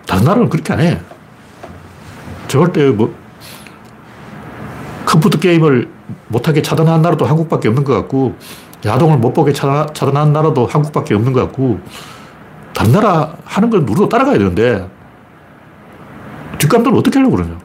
[0.05, 1.01] 다른 나라는 그렇게 안 해.
[2.47, 3.13] 저럴 뭐,
[5.05, 5.89] 컴퓨터 게임을
[6.27, 8.35] 못하게 차단한 나라도 한국밖에 없는 것 같고,
[8.85, 11.79] 야동을 못 보게 차단, 차단한 나라도 한국밖에 없는 것 같고,
[12.79, 14.89] 다른 나라 하는 걸 우리도 따라가야 되는데,
[16.59, 17.57] 뒷감들은 어떻게 하려고 그러냐.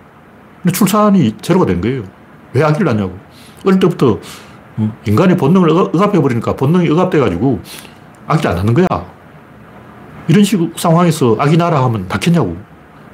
[0.60, 2.02] 근데 출산이 제로가 된 거예요.
[2.52, 3.16] 왜 아기를 낳냐고.
[3.64, 4.18] 어릴 때부터
[4.76, 7.60] 어, 인간의 본능을 억압해버리니까 본능이 억압돼가지고
[8.26, 8.86] 아기를 안 낳는 거야.
[10.26, 12.56] 이런 식 상황에서 아기 낳으라 하면 낳겠냐고.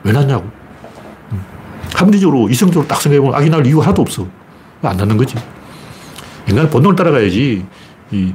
[0.02, 0.48] 왜 낳냐고.
[1.32, 1.44] 음.
[1.94, 4.26] 합리적으로, 이성적으로 딱 생각해보면 아기 낳을 이유가 하나도 없어.
[4.80, 5.34] 안 낳는 거지.
[6.48, 7.66] 인간의 본능을 따라가야지.
[8.12, 8.34] 이,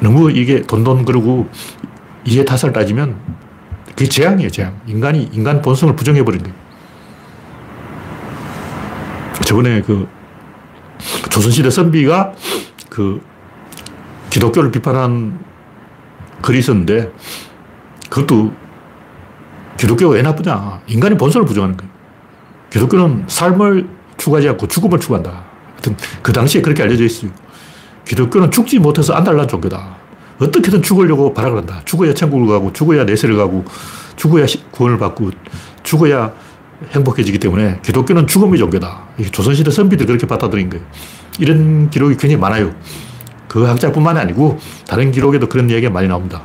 [0.00, 1.48] 너무 이게 돈돈 그러고
[2.28, 3.16] 이해 탓을 따지면
[3.88, 4.78] 그게 재앙이에요, 재앙.
[4.86, 6.54] 인간이 인간 본성을 부정해버린 거예요.
[9.44, 10.06] 저번에 그
[11.30, 12.34] 조선시대 선비가
[12.90, 13.22] 그
[14.28, 15.38] 기독교를 비판한
[16.42, 17.10] 글이 있었는데
[18.10, 18.52] 그것도
[19.78, 20.82] 기독교가 왜 나쁘냐?
[20.86, 21.90] 인간의 본성을 부정하는 거예요.
[22.70, 23.88] 기독교는 삶을
[24.18, 25.44] 추구하지 않고 죽음을 추구한다.
[25.72, 27.30] 하여튼 그 당시에 그렇게 알려져 있어요.
[28.04, 29.96] 기독교는 죽지 못해서 안달난 종교다.
[30.38, 31.82] 어떻게든 죽으려고 발악을 한다.
[31.84, 33.64] 죽어야 천국을 가고, 죽어야 내세를 가고,
[34.16, 35.30] 죽어야 구원을 받고,
[35.82, 36.32] 죽어야
[36.92, 39.02] 행복해지기 때문에 기독교는 죽음의 종교다.
[39.32, 40.84] 조선시대 선비들이 그렇게 받아들인 거예요.
[41.40, 42.72] 이런 기록이 굉장히 많아요.
[43.48, 46.42] 그 학자뿐만이 아니고 다른 기록에도 그런 이야기가 많이 나옵니다.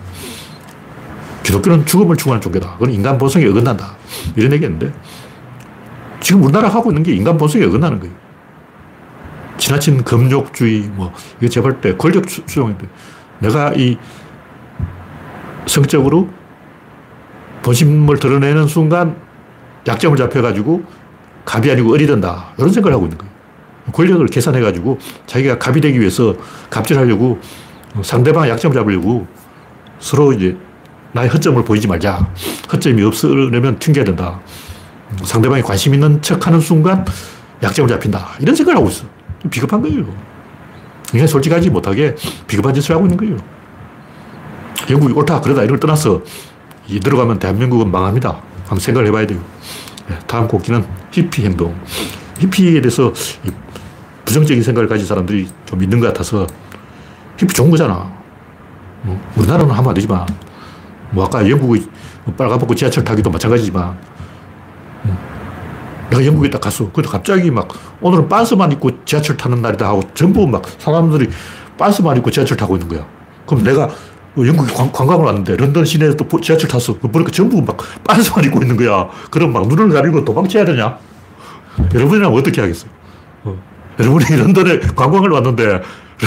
[1.43, 2.73] 기독교는 죽음을 추구하는 종교다.
[2.73, 3.95] 그건 인간 본성에 어긋난다.
[4.35, 4.91] 이런 얘기였는데
[6.21, 8.15] 지금 우리나라 하고 있는 게 인간 본성에 어긋나는 거예요.
[9.57, 12.87] 지나친 금욕주의, 뭐, 이거 제발 때 권력 수용인데
[13.43, 13.97] 내가 이
[15.65, 16.29] 성적으로
[17.61, 19.15] 본심을 드러내는 순간
[19.85, 20.83] 약점을 잡혀가지고
[21.45, 22.53] 갑이 아니고 을이 된다.
[22.57, 23.33] 이런 생각을 하고 있는 거예요.
[23.91, 26.35] 권력을 계산해가지고 자기가 갑이 되기 위해서
[26.69, 27.39] 갑질하려고
[28.01, 29.27] 상대방 약점을 잡으려고
[29.99, 30.57] 서로 이제
[31.11, 32.27] 나의 허점을 보이지 말자.
[32.71, 34.39] 허점이 없으려면 튕겨야 된다.
[35.23, 37.05] 상대방이 관심 있는 척 하는 순간
[37.61, 38.29] 약점을 잡힌다.
[38.39, 39.05] 이런 생각을 하고 있어.
[39.49, 40.32] 비겁한 거예요.
[41.13, 42.15] 그냥 솔직하지 못하게
[42.47, 43.37] 비겁한 짓을 하고 있는 거예요.
[44.89, 46.23] 영국이 옳다, 그러다 이걸 떠나서
[46.87, 48.41] 이 들어가면 대한민국은 망합니다.
[48.63, 49.39] 한번 생각을 해봐야 돼요.
[50.09, 51.75] 네, 다음 곡기는 히피 행동.
[52.39, 53.13] 히피에 대해서
[54.25, 56.47] 부정적인 생각을 가진 사람들이 좀 있는 것 같아서
[57.37, 58.11] 히피 좋은 거잖아.
[59.03, 60.25] 뭐 우리나라는 하면 안 되지만,
[61.11, 61.85] 뭐 아까 영국의
[62.35, 63.97] 빨간벗고 지하철 타기도 마찬가지지만, 음,
[66.13, 66.89] 내가 영국에 딱 갔어.
[66.91, 67.67] 근데 갑자기 막
[67.99, 71.29] 오늘은 빤스만 입고 지하철 타는 날이다 하고 전부 막 사람들이
[71.77, 73.05] 빤스만 입고 지하철 타고 있는 거야.
[73.47, 73.89] 그럼 내가
[74.37, 76.93] 영국에 관, 관광을 왔는데 런던 시내에서 또 지하철 탔어.
[76.93, 79.09] 보니까 전부 막 빤스만 입고 있는 거야.
[79.31, 80.97] 그럼 막 눈을 가리고 도망쳐야 되냐?
[81.93, 82.91] 여러분이라면 어떻게 하겠어요?
[83.45, 83.57] 어.
[83.99, 85.81] 여러분이 런던에 관광을 왔는데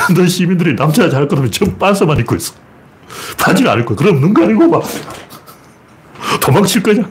[0.09, 2.55] 런던 시민들이 남자 여자 할 거면 전부 빤스만 입고 있어.
[3.39, 3.95] 바지를 안 입고.
[3.95, 4.83] 그럼 눈 가리고 막
[6.41, 7.09] 도망칠 거냐?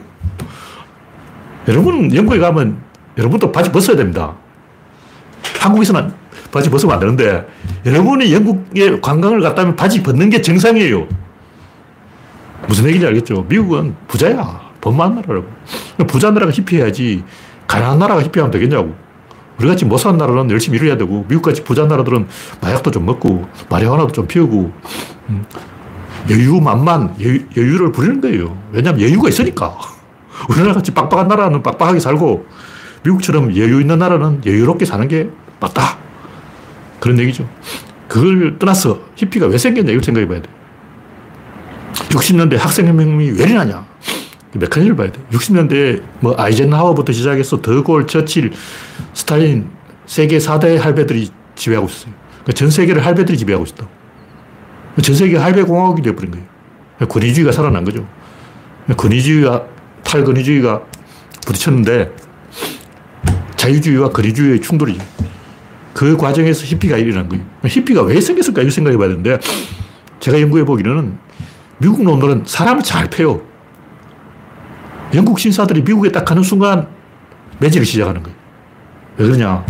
[1.68, 2.78] 여러분 영국에 가면
[3.18, 4.34] 여러분도 바지 벗어야 됩니다.
[5.60, 6.12] 한국에서는
[6.52, 7.46] 바지 벗으면 안 되는데
[7.84, 11.06] 여러분이 영국에 관광을 갔다면 바지 벗는 게 정상이에요.
[12.68, 13.46] 무슨 얘기인지 알겠죠?
[13.48, 14.66] 미국은 부자야.
[14.80, 15.46] 돈 많은 나라라고.
[16.06, 17.24] 부자 나라가 히피해야지
[17.66, 18.94] 가난한 나라가 히피하면 되겠냐고.
[19.58, 22.26] 우리같이 못 사는 나라는 열심히 일해야 되고 미국같이 부자 나라들은
[22.60, 24.70] 마약도 좀 먹고 마리화나도 좀 피우고
[25.30, 25.44] 음,
[26.28, 28.56] 여유만만 여유, 를 부리는 거예요.
[28.72, 29.95] 왜냐하면 여유가 있으니까.
[30.48, 32.46] 우리나라 같이 빡빡한 나라는 빡빡하게 살고
[33.04, 35.98] 미국처럼 여유 있는 나라는 여유롭게 사는 게 맞다.
[37.00, 37.48] 그런 얘기죠.
[38.08, 40.48] 그걸 떠나서 히피가 왜 생겼냐 이걸 생각해 봐야 돼.
[42.10, 43.86] 60년대 학생혁명이 왜 일어나냐.
[44.52, 45.20] 그 메커니즘을 봐야 돼.
[45.30, 48.52] 60년대 뭐 아이젠하워부터 시작해서 더골, 처칠,
[49.12, 49.68] 스탈린
[50.06, 52.12] 세계 4대 할배들이 지배하고 있어요.
[52.42, 53.88] 그러니까 전 세계를 할배들이 지배하고 있다.
[55.02, 56.46] 전 세계 할배 공화국이 되어버린 거예요.
[57.08, 58.06] 권위주의가 살아난 거죠.
[58.96, 59.62] 권위주의와
[60.06, 60.82] 탈권위주의가
[61.46, 62.12] 부딪혔는데
[63.56, 64.98] 자유주의와 권위주의의 충돌이
[65.94, 67.44] 그 과정에서 히피가 일어난 거예요.
[67.64, 69.38] 히피가 왜 생겼을까 이 생각해 봐야 되는데
[70.20, 71.18] 제가 연구해 보기로는
[71.78, 73.42] 미국 놈들은 사람을 잘 패요.
[75.14, 76.88] 영국 신사들이 미국에 딱 가는 순간
[77.58, 78.36] 매질을 시작하는 거예요.
[79.16, 79.64] 왜 그러냐.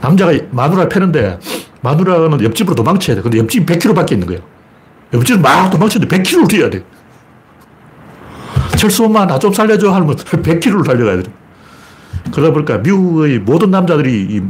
[0.00, 1.38] 남자가 마누라를 패는데
[1.82, 3.22] 마누라는 옆집으로 도망쳐야 돼.
[3.22, 4.42] 근데 옆집이 100km 밖에 있는 거예요.
[5.12, 6.82] 옆집은 막 도망치는데 100km를 뛰어야 돼.
[8.80, 11.30] 철수 엄마 나 좀 살려줘 하면 100km를 달려가야 돼.
[12.32, 14.40] 그러다 보니까 미국의 모든 남자들이 이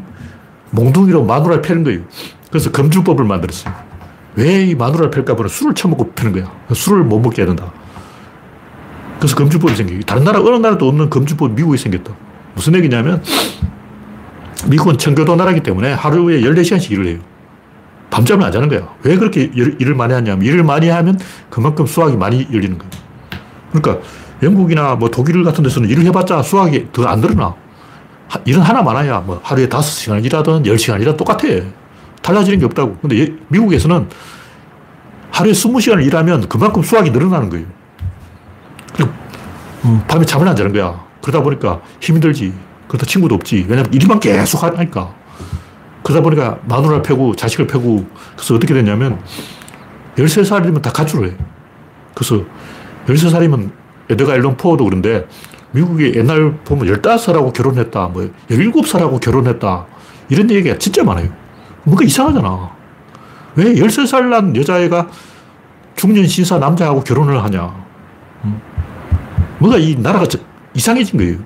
[0.71, 2.01] 몽둥이로 마누라를 패는 거예요.
[2.49, 3.75] 그래서 금주법을 만들었어요.
[4.37, 6.49] 왜 이 마누라를 팰까 보면 술을 처먹고 패는 거야.
[6.73, 7.73] 술을 못 먹게 해야 된다.
[9.19, 10.01] 그래서 금주법이 생겨요.
[10.03, 12.13] 다른 나라, 어느 나라도 없는 금주법이 미국에 생겼다.
[12.55, 13.23] 무슨 얘기냐면,
[14.69, 17.19] 미국은 청교도 나라기 때문에 하루에 14시간씩 일을 해요.
[18.11, 18.89] 밤잠을 안 자는 거야.
[19.03, 21.19] 왜 그렇게 일을 많이 하냐면, 일을 많이 하면
[21.51, 22.91] 그만큼 수학이 많이 열리는 거예요.
[23.73, 24.05] 그러니까
[24.43, 27.55] 영국이나 뭐 독일 같은 데서는 일을 해봤자 수학이 더 안 늘어나.
[28.45, 31.49] 일은 하나 많아야 뭐 하루에 다섯 시간 일하든 열 시간 일하든 똑같아.
[32.23, 32.97] 달라지는 게 없다고.
[33.01, 34.09] 근데 미국에서는
[35.33, 37.67] 하루에 스무 시간을 일하면 그만큼 수학이 늘어나는 거예요.
[39.85, 41.03] 음, 밤에 잠을 안 자는 거야.
[41.23, 42.53] 그러다 보니까 힘이 들지.
[42.89, 43.67] 그러다 친구도 없지.
[43.69, 45.15] 왜냐면 일만 계속 하니까.
[46.03, 48.07] 그러다 보니까 마누라를 패고 자식을 패고
[48.37, 49.21] 그래서 어떻게 됐냐면
[50.17, 51.35] 13살이면 다 가출을 해.
[52.15, 52.43] 그래서
[53.15, 53.71] 13살이면
[54.11, 55.27] 에드가 앨런 포어도 그런데
[55.73, 59.87] 미국에 옛날 보면 15살하고 결혼했다, 뭐 17살하고 결혼했다,
[60.29, 61.29] 이런 얘기가 진짜 많아요.
[61.85, 62.71] 뭔가 이상하잖아.
[63.57, 65.09] 왜 13살 난 여자애가
[65.97, 67.75] 중년 신사 남자하고 결혼을 하냐.
[69.59, 70.27] 뭔가 이 나라가
[70.75, 71.39] 이상해진 거예요.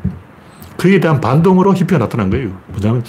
[0.76, 2.50] 그에 대한 반동으로 히피가 나타난 거예요.
[2.68, 3.02] 뭐냐면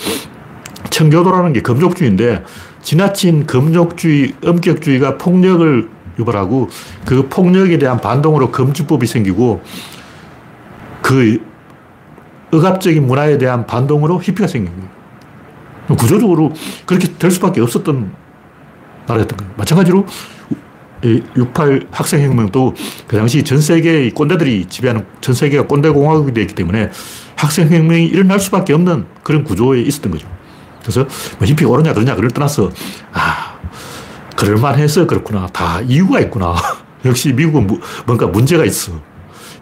[0.89, 2.43] 청교도라는 게 금족주의인데
[2.81, 5.89] 지나친 금족주의, 엄격주의가 폭력을
[6.19, 6.69] 유발하고
[7.05, 9.61] 그 폭력에 대한 반동으로 금주법이 생기고
[11.01, 11.39] 그
[12.51, 15.97] 억압적인 문화에 대한 반동으로 히피가 생긴 거예요.
[15.97, 16.53] 구조적으로
[16.85, 18.11] 그렇게 될 수밖에 없었던
[19.07, 19.53] 나라였던 거예요.
[19.57, 20.05] 마찬가지로
[21.03, 22.73] 68 학생혁명도
[23.07, 26.89] 그 당시 전 세계의 꼰대들이 지배하는 전 세계가 꼰대 공화국이 되었기 때문에
[27.35, 30.27] 학생혁명이 일어날 수밖에 없는 그런 구조에 있었던 거죠.
[30.81, 31.05] 그래서
[31.37, 32.71] 뭐 히피가 옳으냐 그러냐 그걸 떠나서
[33.11, 33.44] 아
[34.35, 36.55] 그럴만해서 그렇구나 다 이유가 있구나
[37.05, 37.67] 역시 미국은
[38.05, 38.91] 뭔가 문제가 있어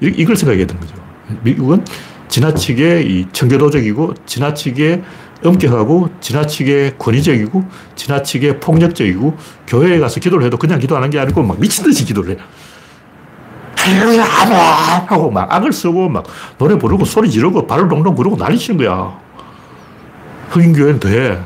[0.02, 0.96] 이 걸 생각해야 되는 거죠.
[1.44, 1.86] 미국은
[2.28, 5.04] 지나치게 이 청교도적이고 지나치게
[5.46, 7.64] 엄격하고 지나치게 권위적이고
[7.96, 12.38] 지나치게 폭력적이고 교회에 가서 기도를 해도 그냥 기도하는 게 아니고 막 미친 듯이 기도를 해.
[15.08, 16.26] 하고 막 악을 쓰고 막
[16.58, 19.18] 노래 부르고 소리 지르고 발을 동동 구르고 난리 치는 거야.
[20.50, 21.38] 흑인 교회는 더해.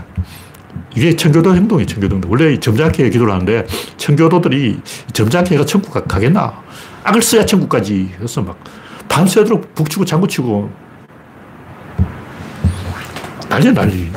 [0.95, 2.31] 이게 청교도 행동이에요, 청교도 행동.
[2.31, 3.65] 원래 점잖게 기도를 하는데
[3.97, 4.79] 청교도들이
[5.13, 6.61] 점잖게 해가 천국 가겠나?
[7.03, 8.11] 악을 써야 천국까지.
[8.17, 8.57] 그래서 막
[9.07, 10.69] 밤새도록 북치고 장구치고
[13.49, 14.11] 난리 난리.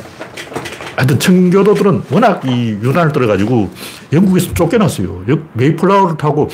[0.95, 3.71] 하여튼 청교도들은 워낙 이 유난을 떨어가지고
[4.11, 5.23] 영국에서 쫓겨났어요.
[5.53, 6.49] 메이플라워를 타고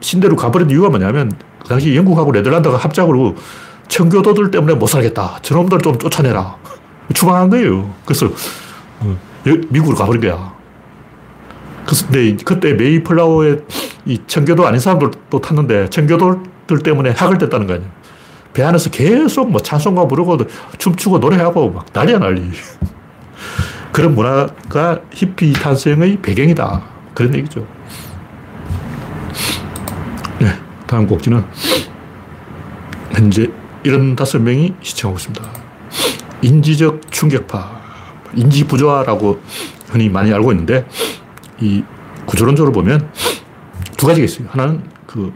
[0.00, 1.32] 신대로 가버린 이유가 뭐냐면
[1.62, 3.36] 그 당시 영국하고 네덜란드가 합작으로
[3.88, 5.38] 청교도들 때문에 못 살겠다.
[5.42, 6.56] 저놈들 좀 쫓아내라.
[7.14, 7.92] 추방한 거예요.
[8.04, 8.26] 그래서
[9.00, 10.54] 어, 미국으로 가버린 거야.
[11.86, 13.56] 근데 그때 메이플라워에
[14.06, 17.90] 이 청교도 아닌 사람들도 탔는데 청교도들 때문에 학을 뗐다는 거 아니에요.
[18.52, 20.38] 배 안에서 계속 뭐 찬송가 부르고
[20.78, 22.50] 춤추고 노래하고 막 난리야 난리.
[23.92, 26.82] 그런 문화가 히피 탄생의 배경이다.
[27.14, 27.66] 그런 얘기죠.
[30.38, 30.52] 네,
[30.86, 31.44] 다음 곡지는
[33.12, 33.50] 현재
[33.84, 35.44] 75명이 시청하고 있습니다.
[36.42, 37.79] 인지적 충격파,
[38.34, 39.40] 인지 부조화라고
[39.88, 40.86] 흔히 많이 알고 있는데
[41.60, 41.82] 이
[42.26, 43.10] 구조론적으로 보면
[43.96, 44.48] 두 가지가 있어요.
[44.50, 45.32] 하나는 그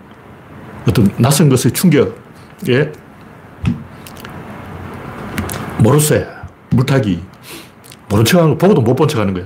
[0.88, 2.92] 어떤 낯선 것의 충격에
[5.78, 6.26] 모르쇠,
[6.70, 7.22] 물타기,
[8.09, 9.44] 모른 척 하는 거 보고도 못 본 척 하는 거야.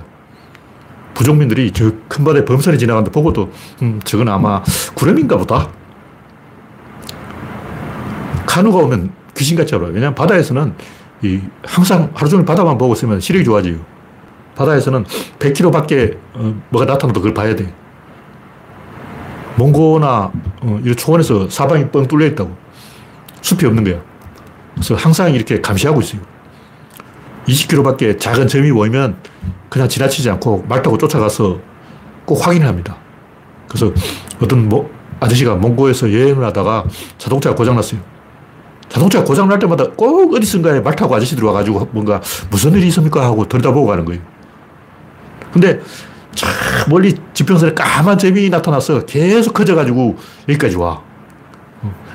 [1.14, 3.50] 부족민들이 저 큰 바다에 범선이 지나가는데 보고도,
[3.82, 4.62] 음, 저건 아마
[4.94, 5.68] 구름인가 보다.
[8.46, 9.88] 카누가 오면 귀신같이 알아요.
[9.88, 10.74] 왜냐하면 바다에서는
[11.22, 13.76] 이 항상 하루 종일 바다만 보고 있으면 시력이 좋아져요.
[14.54, 15.04] 바다에서는
[15.38, 17.72] 100km 밖에 어, 뭐가 나타나도 그걸 봐야 돼.
[19.56, 22.56] 몽고나 어, 이 초원에서 사방이 뻥 뚫려 있다고.
[23.40, 24.00] 숲이 없는 거야.
[24.74, 26.20] 그래서 항상 이렇게 감시하고 있어요.
[27.46, 29.16] 20km 밖에 작은 점이 보이면
[29.68, 31.58] 그냥 지나치지 않고 말 타고 쫓아가서
[32.24, 32.96] 꼭 확인을 합니다.
[33.68, 33.92] 그래서
[34.40, 36.84] 어떤 뭐 아저씨가 몽고에서 여행을 하다가
[37.16, 38.00] 자동차가 고장났어요.
[38.88, 42.20] 자동차가 고장날 때마다 꼭 어디선가에 말 타고 아저씨들이 와가지고 뭔가
[42.50, 43.24] 무슨 일이 있습니까?
[43.24, 44.20] 하고 들여다보고 가는 거예요.
[45.52, 45.80] 근데
[46.34, 46.46] 저
[46.88, 50.16] 멀리 지평선에 까만 점이 나타나서 계속 커져가지고
[50.48, 51.02] 여기까지 와.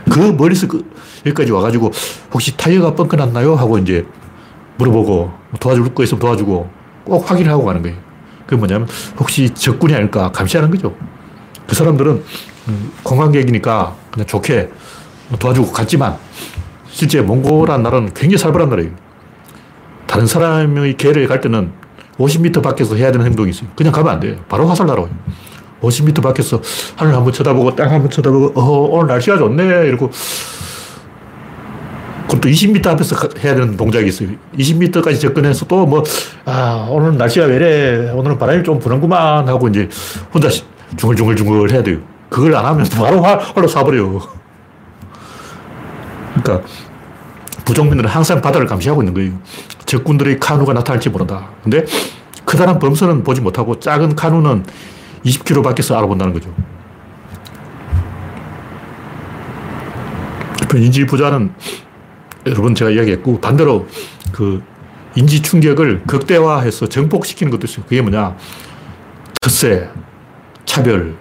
[0.09, 0.83] 그 멀리서 그
[1.25, 1.91] 여기까지 와가지고
[2.33, 3.55] 혹시 타이어가 뻥크 났나요?
[3.55, 4.05] 하고 이제
[4.77, 6.69] 물어보고 도와줄 거 있으면 도와주고
[7.05, 7.97] 꼭 확인을 하고 가는 거예요.
[8.45, 10.95] 그게 뭐냐면 혹시 적군이 아닐까 감시하는 거죠.
[11.67, 12.23] 그 사람들은
[13.03, 14.69] 관광객이니까 그냥 좋게
[15.39, 16.17] 도와주고 갔지만
[16.93, 18.91] 실제 몽골한 나라는 굉장히 살벌한 나라예요.
[20.05, 21.71] 다른 사람의 개를 갈 때는
[22.19, 23.67] 50m 밖에서 해야 되는 행동이 있어요.
[23.75, 24.35] 그냥 가면 안 돼요.
[24.47, 25.09] 바로 화살 날아와요.
[25.81, 26.61] 50m 밖에서
[26.95, 30.11] 하늘 한번 쳐다보고 땅 한번 쳐다보고 어, 오늘 날씨가 좋네 이러고
[32.27, 34.29] 그것도 20m 앞에서 해야 되는 동작이 있어요.
[34.57, 36.03] 20m까지 접근해서 또 뭐,
[36.45, 38.11] 아, 오늘 날씨가 왜래.
[38.11, 39.89] 오늘은 바람이 좀 부는구만 하고 이제
[40.31, 40.47] 혼자
[40.95, 41.97] 중얼중얼중얼 해야 돼요.
[42.29, 44.43] 그걸 안 하면 바로 활, 활로 쏴버려요.
[46.41, 46.67] 그러니까
[47.65, 49.33] 부족민들은 항상 바다를 감시하고 있는 거예요.
[49.85, 51.49] 적군들의 카누가 나타날지 모른다.
[51.63, 51.85] 근데
[52.45, 54.65] 크다란 범선은 보지 못하고 작은 카누는
[55.25, 56.53] 20km 밖에서 알아본다는 거죠.
[60.75, 61.53] 인지 부자는
[62.47, 63.87] 여러분 제가 이야기했고 반대로
[64.31, 64.61] 그
[65.15, 67.85] 인지 충격을 극대화해서 정복시키는 것도 있어요.
[67.85, 68.35] 그게 뭐냐?
[69.41, 69.87] 텃세,
[70.65, 71.15] 차별,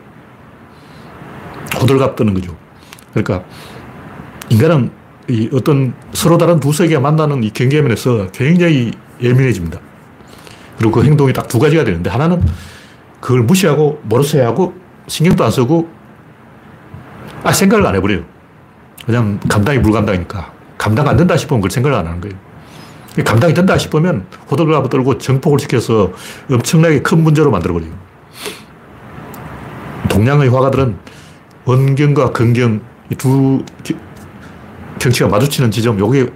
[1.78, 2.56] 호들갑 뜨는 거죠.
[3.12, 3.44] 그러니까
[4.48, 4.90] 인간은
[5.32, 8.90] 이 어떤 서로 다른 두 세계가 만나는 이 경계면에서 굉장히
[9.22, 9.80] 예민해집니다.
[10.76, 12.42] 그리고 그 행동이 딱 두 가지가 되는데 하나는
[13.18, 14.74] 그걸 무시하고 모르쇠 하고
[15.06, 15.88] 신경도 안 쓰고
[17.44, 18.24] 아 생각을 안 해버려요.
[19.06, 20.52] 그냥 감당이 불감당이니까.
[20.76, 22.36] 감당 안 된다 싶으면 그걸 생각을 안 하는 거예요.
[23.24, 26.12] 감당이 된다 싶으면 호들갑을 떨고 정폭을 시켜서
[26.50, 27.90] 엄청나게 큰 문제로 만들어버려요.
[30.10, 30.96] 동양의 화가들은
[31.64, 32.82] 원경과 근경
[33.16, 33.64] 두
[35.02, 36.28] 경치가 마주치는 지점, 요게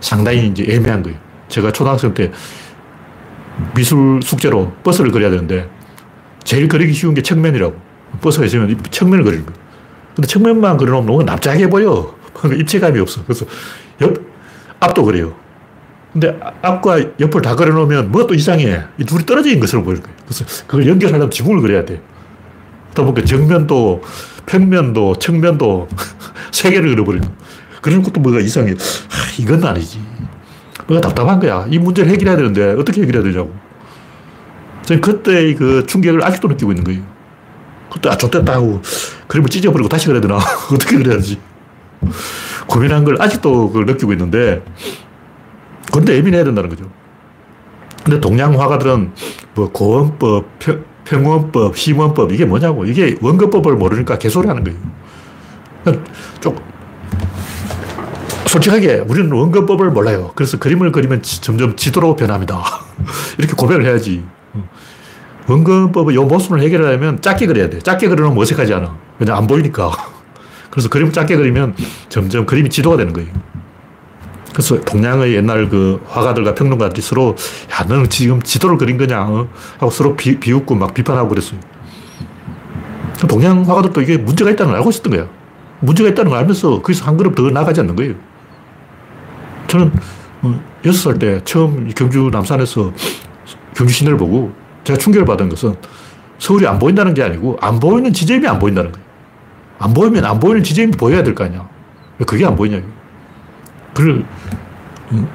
[0.00, 1.18] 상당히 이제 애매한 거예요.
[1.48, 2.30] 제가 초등학생 때
[3.74, 5.68] 미술 숙제로 버스를 그려야 되는데
[6.44, 7.74] 제일 그리기 쉬운 게 측면이라고.
[8.20, 9.60] 버스가 있으면 측면을 그리는 거예요.
[10.14, 12.14] 근데 측면만 그려놓으면 너무 납작해 보여.
[12.44, 13.22] 입체감이 없어.
[13.24, 13.46] 그래서
[14.02, 14.14] 옆,
[14.80, 15.34] 앞도 그래요.
[16.12, 18.82] 근데 앞과 옆을 다 그려놓으면 뭐가 또 이상해.
[18.98, 20.16] 이 둘이 떨어져 것으로 보일 거예요.
[20.26, 22.02] 그래서 그걸 연결하려면 지붕을 그려야 돼.
[22.92, 24.02] 그러다 보니까 정면도,
[24.46, 25.88] 평면도, 측면도
[26.50, 27.26] 세 개를 그려버리는
[27.80, 28.72] 그런 것도 뭐가 이상해.
[28.72, 30.00] 아, 이건 아니지.
[30.86, 31.66] 뭐가 답답한 거야.
[31.70, 33.54] 이 문제를 해결해야 되는데 어떻게 해결해야 되냐고.
[34.84, 37.02] 저는 그때 그 충격을 아직도 느끼고 있는 거예요.
[37.92, 38.80] 그때 아, 좋됐다 하고
[39.26, 40.36] 그림을 찢어버리고 다시 그려야 되나?
[40.72, 41.40] 어떻게 그려야지?
[42.66, 44.62] 고민한 걸 아직도 그걸 느끼고 있는데
[45.90, 46.90] 그런데 예민해야 된다는 거죠.
[48.04, 49.12] 근데 동양 화가들은
[49.54, 50.46] 뭐 고원법,
[51.04, 52.84] 평원법, 심원법 이게 뭐냐고.
[52.84, 54.78] 이게 원근법을 모르니까 개소리 하는 거예요.
[56.40, 56.56] 좀
[58.50, 60.32] 솔직하게 우리는 원근법을 몰라요.
[60.34, 62.60] 그래서 그림을 그리면 점점 지도로 변합니다.
[63.38, 64.24] 이렇게 고백을 해야지.
[65.46, 67.78] 원근법의 이 모습을 해결하려면 작게 그려야 돼.
[67.78, 68.96] 작게 그리면 어색하지 않아.
[69.20, 69.92] 왜냐 안 보이니까.
[70.68, 71.76] 그래서 그림 작게 그리면
[72.08, 73.30] 점점 그림이 지도가 되는 거예요.
[74.52, 77.36] 그래서 동양의 옛날 그 화가들과 평론가들이 서로
[77.72, 79.48] 야 너는 지금 지도를 그린 거냐 어?
[79.78, 81.60] 하고 서로 비, 비웃고 막 비판하고 그랬어요.
[83.28, 85.28] 동양 화가들도 이게 문제가 있다는 걸 알고 있었던 거야.
[85.78, 88.29] 문제가 있다는 걸 알면서 거기서 한 걸음 더 나가지 않는 거예요.
[89.70, 89.92] 저는
[90.42, 92.92] 어, 여섯 살 때 처음 경주 남산에서
[93.74, 94.52] 경주 시내를 보고
[94.82, 95.76] 제가 충격을 받은 것은
[96.38, 99.06] 서울이 안 보인다는 게 아니고 안 보이는 지점이 안 보인다는 거예요.
[99.78, 101.68] 안 보이면 안 보이는 지점이 보여야 될 거 아니야.
[102.18, 102.80] 왜 그게 안 보이냐.
[103.94, 104.24] 그걸
[105.12, 105.28] 음,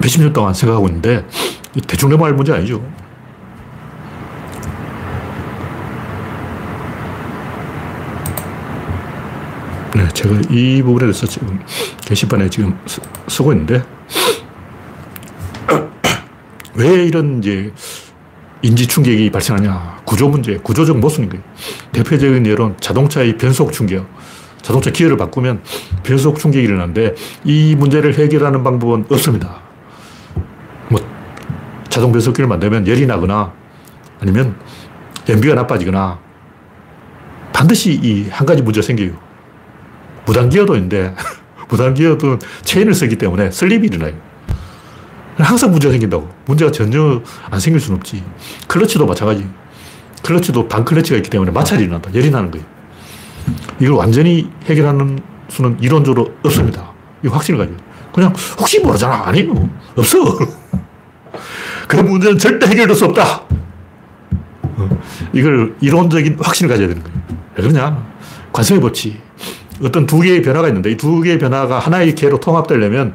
[0.00, 1.26] 몇십 년 동안 생각하고 있는데
[1.86, 2.80] 대충 넘어갈 문제 아니죠.
[9.94, 11.60] 네, 제가 이 부분에 대해서 지금
[12.00, 12.76] 게시판에 지금
[13.28, 13.84] 쓰, 고 있는데
[16.74, 17.72] 왜 이런 이제
[18.62, 20.00] 인지 충격이 발생하냐.
[20.04, 21.44] 구조 문제, 구조적 모순인 거예요.
[21.92, 24.08] 대표적인 예로는 자동차의 변속 충격.
[24.60, 25.62] 자동차 기어를 바꾸면
[26.02, 29.60] 변속 충격이 일어나는데 이 문제를 해결하는 방법은 없습니다.
[30.88, 30.98] 뭐
[31.88, 33.52] 자동 변속기를 만들면 열이 나거나
[34.20, 34.56] 아니면
[35.28, 36.18] 연비가 나빠지거나
[37.52, 39.27] 반드시 이 한 가지 문제가 생겨요.
[40.28, 41.14] 무단기어도인데
[41.68, 44.14] 무단기어도 체인을 쓰기 때문에 슬립이 일어나요.
[45.38, 46.28] 항상 문제가 생긴다고.
[46.46, 48.22] 문제가 전혀 안 생길 수는 없지.
[48.66, 49.46] 클러치도 마찬가지.
[50.22, 52.12] 클러치도 반클러치가 있기 때문에 마찰이 일어난다.
[52.12, 52.66] 열이 나는 거예요.
[53.80, 56.92] 이걸 완전히 해결하는 수는 이론적으로 없습니다.
[57.24, 57.78] 이 확신을 가지고.
[58.12, 59.28] 그냥 혹시 모르잖아.
[59.28, 59.70] 아니요.
[59.96, 60.18] 없어.
[61.86, 63.42] 그 문제는 절대 해결될 수 없다.
[64.62, 67.18] 어, 이걸 이론적인 확신을 가져야 되는 거예요.
[67.56, 68.04] 왜 그러냐?
[68.52, 69.27] 관성의 법칙.
[69.82, 73.14] 어떤 두 개의 변화가 있는데 이 두 개의 변화가 하나의 개로 통합되려면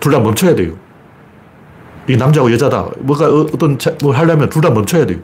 [0.00, 0.72] 둘 다 멈춰야 돼요.
[2.08, 2.88] 이 남자고 여자다.
[2.98, 5.18] 뭐가 어, 어떤 뭘 하려면 둘 다 멈춰야 돼요.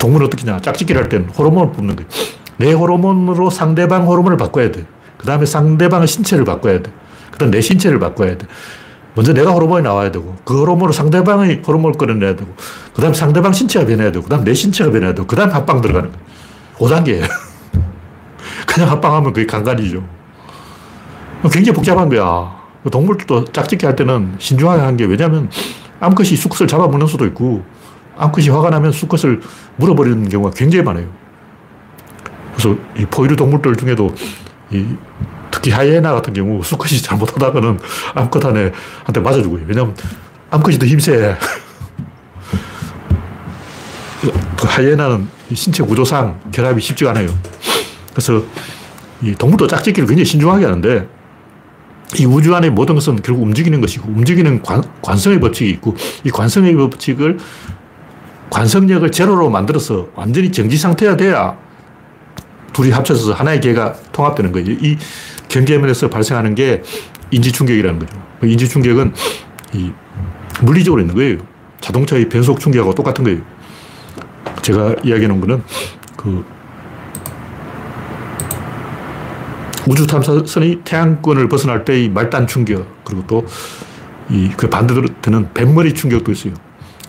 [0.00, 2.08] 동물은 어떻게 냐 짝짓기를 할 때는 호르몬을 뽑는 거예요.
[2.56, 4.84] 내 호르몬으로 상대방 호르몬을 바꿔야 돼.
[5.18, 6.90] 그 다음에 상대방의 신체를 바꿔야 돼.
[7.30, 8.46] 그 다음 내 신체를 바꿔야 돼.
[9.14, 12.54] 먼저 내가 호르몬이 나와야 되고, 그 호르몬으로 상대방의 호르몬을 끌어내야 되고,
[12.94, 15.80] 그 다음 상대방 신체가 변해야 되고, 그 다음 내 신체가 변해야 되고, 그 다음 합방
[15.80, 16.24] 들어가는 거예요.
[16.78, 17.28] 5단계예요.
[18.66, 20.02] 그냥 합방하면 그게 강간이죠.
[21.52, 22.60] 굉장히 복잡한 거야.
[22.90, 25.50] 동물도 짝짓기 할 때는 신중하게 하는 게 왜냐면
[26.00, 27.62] 암컷이 수컷을 잡아먹는 수도 있고
[28.16, 29.40] 암컷이 화가 나면 수컷을
[29.76, 31.06] 물어버리는 경우가 굉장히 많아요.
[32.54, 34.14] 그래서 이 포유류 동물들 중에도
[34.70, 34.86] 이
[35.50, 37.78] 특히 하이에나 같은 경우 수컷이 잘못하다가는
[38.14, 38.72] 암컷 한테
[39.04, 39.64] 한테 맞아주고요.
[39.66, 39.94] 왜냐면
[40.50, 41.36] 암컷이 더 힘세.
[44.56, 47.28] 그 하이에나는 신체 구조상 결합이 쉽지가 않아요.
[48.12, 48.42] 그래서
[49.22, 51.08] 이 동물도 짝짓기를 굉장히 신중하게 하는데
[52.18, 55.94] 이 우주 안의 모든 것은 결국 움직이는 것이고 움직이는 관, 관성의 법칙이 있고
[56.24, 57.38] 이 관성의 법칙을
[58.50, 61.56] 관성력을 제로로 만들어서 완전히 정지 상태가 돼야
[62.72, 64.70] 둘이 합쳐서 하나의 개가 통합되는 거예요.
[64.70, 64.96] 이
[65.48, 66.82] 경계면에서 발생하는 게
[67.30, 68.22] 인지 충격이라는 거죠.
[68.40, 69.12] 그 인지 충격은
[69.74, 69.92] 이
[70.62, 71.38] 물리적으로 있는 거예요.
[71.80, 73.40] 자동차의 변속 충격하고 똑같은 거예요.
[74.62, 75.62] 제가 이야기해 놓은 거는
[76.16, 76.44] 그
[79.90, 83.44] 우주 탐사선이 태양권을 벗어날 때의 말단 충격, 그리고 또
[84.30, 86.54] 이 그 반대로 되는 뱃머리 충격도 있어요.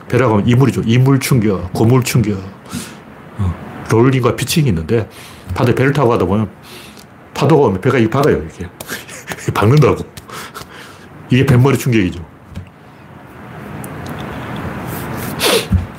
[0.10, 0.82] 배라고 하면 이물이죠.
[0.86, 2.40] 이물 충격, 고물 충격,
[3.38, 5.08] 어, 롤링과 피칭이 있는데
[5.54, 6.50] 파도에 배를 타고 가다 보면
[7.34, 8.68] 파도가 오면 배가 이 박아요, 이게.
[9.54, 10.04] 박는다고.
[11.30, 12.26] 이게 뱃머리 충격이죠.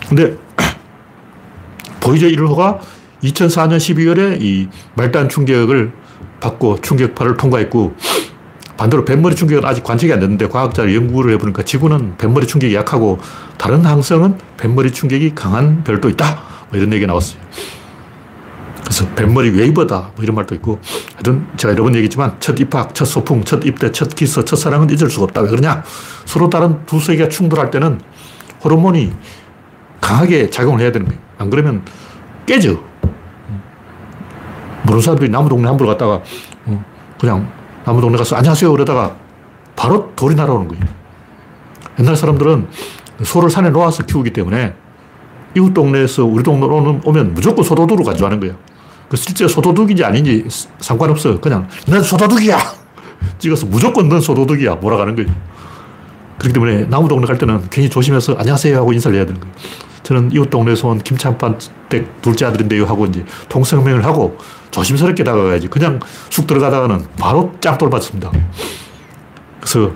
[0.09, 0.37] 근데
[2.01, 2.80] 보이저 1호가
[3.22, 5.93] 2004년 12월에 이 말단 충격을
[6.43, 7.95] 받고 충격파를 통과했고
[8.76, 13.18] 반대로 뱃머리 충격은 아직 관측이 안 됐는데 과학자가 연구를 해보니까 지구는 뱃머리 충격이 약하고
[13.57, 16.43] 다른 항성은 뱃머리 충격이 강한 별도 있다.
[16.68, 17.40] 뭐 이런 얘기가 나왔어요.
[18.82, 20.12] 그래서 뱃머리 웨이버다.
[20.16, 20.80] 뭐 이런 말도 있고.
[21.12, 24.90] 하여튼 제가 여러 번 얘기했지만 첫 입학, 첫 소풍, 첫 입대, 첫 키스, 첫 사랑은
[24.90, 25.43] 잊을 수가 없다.
[25.43, 25.84] 왜 그러냐?
[26.24, 28.01] 서로 다른 두 세계가 충돌할 때는
[28.64, 29.12] 호르몬이
[30.01, 31.20] 강하게 작용을 해야 되는 거예요.
[31.38, 31.82] 안 그러면
[32.47, 32.80] 깨져.
[34.93, 36.20] 모르는 사람들이 나무 동네 함부로 갔다가
[36.66, 36.84] 어,
[37.18, 37.51] 그냥
[37.84, 39.16] 나무 동네 가서 안녕하세요 그러다가
[39.74, 40.84] 바로 돌이 날아오는 거예요.
[41.99, 42.68] 옛날 사람들은
[43.22, 44.74] 소를 산에 놓아서 키우기 때문에
[45.57, 48.55] 이웃 동네에서 우리 동네로 오면 무조건 소도둑으로 가져가는 거예요.
[49.09, 50.47] 그 실제 소도둑인지 아닌지
[50.78, 51.40] 상관없어.
[51.40, 52.59] 그냥 난 소도둑이야!
[53.38, 54.76] 찍어서 무조건 넌 소도둑이야.
[54.76, 55.30] 몰아가는 거예요.
[56.38, 59.55] 그렇기 때문에 나무 동네 갈 때는 괜히 조심해서 안녕하세요 하고 인사를 해야 되는 거예요.
[60.03, 64.36] 저는 이웃 동네에서 온 김찬판 댁 둘째 아들인데요 하고 이제 통성명을 하고
[64.73, 65.68] 조심스럽게 다가가야지.
[65.68, 66.01] 그냥
[66.31, 68.33] 쑥 들어가다가는 바로 짱돌 받습니다.
[69.61, 69.93] 그래서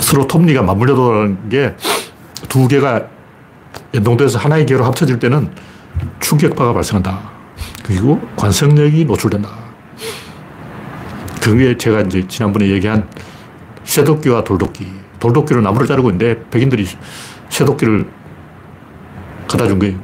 [0.00, 1.76] 서로 톱니가 맞물려 돌아가는 게
[2.48, 3.08] 두 개가
[3.94, 5.50] 연동돼서 하나의 개로 합쳐질 때는
[6.20, 7.30] 충격파가 발생한다.
[7.82, 9.48] 그리고 관성력이 노출된다.
[11.40, 13.08] 그게 제가 이제 지난번에 얘기한
[13.84, 14.86] 쇠도끼와 돌도끼.
[15.18, 16.86] 돌도끼로 나무를 자르고 있는데 백인들이
[17.48, 18.06] 쇠도끼를
[19.48, 19.98] 갖다 준 거예요.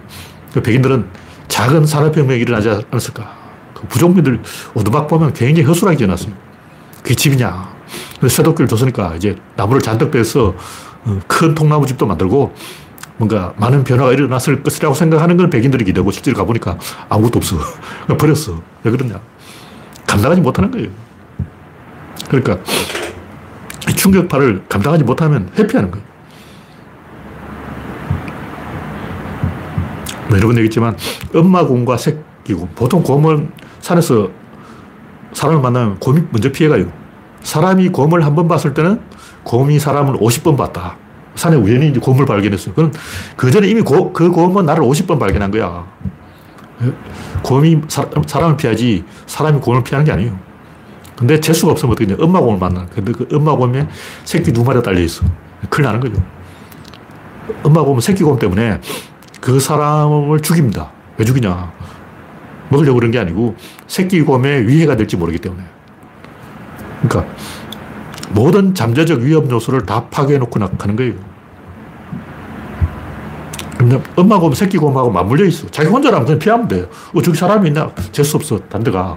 [0.54, 1.06] 그 백인들은
[1.59, 3.36] 작은 산업혁명이 일어나지 않았을까.
[3.74, 4.40] 그 부족민들
[4.74, 6.32] 오두막 보면 굉장히 허술하게 지어놨어요.
[7.02, 7.76] 그게 집이냐.
[8.28, 10.54] 쇠도끼를 줬으니까 이제 나무를 잔뜩 빼서
[11.04, 12.54] 어, 큰 통나무 집도 만들고
[13.16, 16.78] 뭔가 많은 변화가 일어났을 것이라고 생각하는 건 백인들이 기대고 실제로 가보니까
[17.09, 17.56] 아무것도 없어.
[18.16, 18.62] 버렸어.
[18.84, 19.20] 왜 그러냐.
[20.06, 20.88] 감당하지 못하는 거예요.
[22.28, 22.59] 그러니까
[23.96, 26.06] 충격파를 감당하지 못하면 회피하는 거예요.
[30.28, 30.96] 뭐 여러 번 얘기했지만
[31.34, 32.68] 엄마 곰과 새끼 곰.
[32.74, 33.50] 보통 곰은
[33.80, 34.28] 산에서
[35.32, 36.86] 사람을 만나면 곰이 먼저 피해가요.
[37.42, 39.00] 사람이 곰을 한 번 봤을 때는
[39.44, 40.96] 곰이 사람을 50번 봤다.
[41.34, 42.74] 산에 우연히 곰을 발견했어요.
[42.74, 42.92] 그럼
[43.36, 45.86] 그 전에 이미 고, 그 곰은 나를 50번 발견한 거야.
[47.42, 48.06] 곰이 사,
[48.38, 50.36] 람을 피하지 사람이 곰을 피하는 게 아니에요.
[51.16, 52.22] 근데 재수가 없으면 어떻게 되냐.
[52.22, 52.86] 엄마 곰을 만나.
[52.86, 53.86] 근데 그 엄마 곰에
[54.24, 55.24] 새끼 두 마리가 달려있어.
[55.70, 56.20] 큰일 나는 거죠.
[57.62, 58.80] 엄마 곰은 새끼 곰 때문에
[59.41, 60.91] 그 사람을 죽입니다.
[61.16, 61.72] 왜 죽이냐.
[62.70, 65.62] 먹으려고 그런 게 아니고 새끼 곰에 위해가 될지 모르기 때문에.
[67.03, 67.32] 그러니까
[68.30, 71.14] 모든 잠재적 위험 요소를 다 파괴해놓고 나가는 거예요.
[73.78, 75.68] 근데 엄마 곰, 새끼 곰하고 맞물려 있어.
[75.70, 76.89] 자기 혼자라면 그냥 피하면 돼.
[77.14, 77.93] 어, 저기 사람이 있나?
[78.11, 78.59] 재수 없어.
[78.68, 79.16] 단 데가.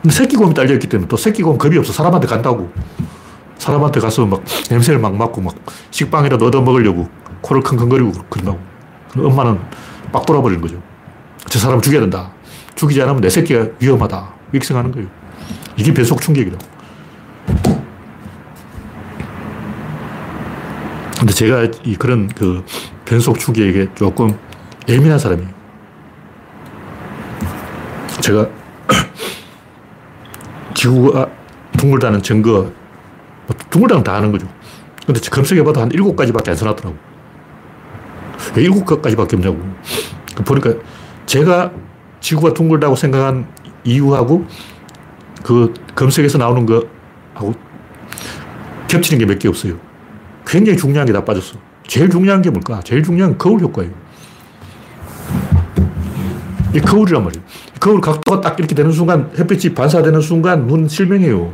[0.00, 1.92] 근데 새끼 곰이 딸려있기 때문에 또 새끼 곰 겁이 없어.
[1.92, 2.70] 사람한테 간다고.
[3.58, 5.54] 사람한테 가서 막 냄새를 막 맡고 막
[5.90, 7.08] 식빵이라도 얻어 먹으려고
[7.42, 8.69] 코를 킁킁거리고 그런다고.
[9.16, 9.58] 엄마는
[10.12, 10.80] 빡 돌아버리는 거죠.
[11.48, 12.32] 저 사람 죽여야 된다.
[12.74, 14.40] 죽이지 않으면 내 새끼가 위험하다.
[14.52, 15.08] 생각하는 거예요.
[15.76, 16.64] 이게 배속 충격이라고.
[21.18, 22.64] 근데 제가 이 그런 그
[23.04, 24.38] 변속 충격에 조금
[24.88, 25.50] 예민한 사람이에요.
[28.20, 28.48] 제가
[30.74, 31.28] 지구가
[31.76, 32.72] 둥글다는 증거,
[33.46, 34.48] 뭐 둥글다는 다 아는 거죠.
[35.06, 37.09] 근데 검색해봐도 한 일곱 가지밖에 안 써놨더라고.
[38.56, 39.58] 왜 일곱 가지밖에 없냐고.
[40.34, 40.74] 그 보니까
[41.26, 41.70] 제가
[42.20, 43.46] 지구가 둥글다고 생각한
[43.84, 44.44] 이유하고
[45.42, 47.54] 그 검색에서 나오는 거하고
[48.88, 49.74] 겹치는 게 몇 개 없어요.
[50.46, 51.56] 굉장히 중요한 게 다 빠졌어.
[51.86, 52.80] 제일 중요한 게 뭘까?
[52.84, 53.92] 제일 중요한 거울 효과예요.
[56.74, 57.44] 이 거울이란 말이에요.
[57.80, 61.52] 거울 각도가 딱 이렇게 되는 순간, 햇빛이 반사되는 순간 눈 실명해요.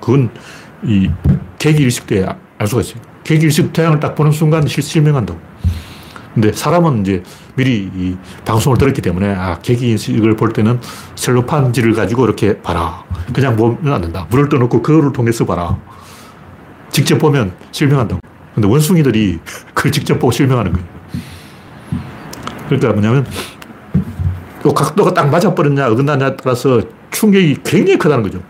[0.00, 0.30] 그건
[0.82, 1.10] 이
[1.58, 2.26] 계기 일식 때
[2.58, 3.00] 알 수가 있어요.
[3.24, 5.38] 계기 일식 태양을 딱 보는 순간 실명한다고.
[6.34, 7.22] 근데 사람은 이제
[7.56, 10.80] 미리 이 방송을 들었기 때문에 아, 계기인식을 볼 때는
[11.16, 13.04] 셀로판지를 가지고 이렇게 봐라.
[13.32, 14.26] 그냥 보면 안 된다.
[14.30, 15.76] 물을 떠놓고 거울을 통해서 봐라.
[16.90, 18.20] 직접 보면 실명한다고.
[18.54, 19.38] 근데 원숭이들이
[19.74, 20.86] 그걸 직접 보고 실명하는 거예요.
[22.66, 23.26] 그러니까 뭐냐면
[24.62, 28.40] 또 각도가 딱 맞아버렸냐 어긋나냐에 따라서 충격이 굉장히 크다는 거죠.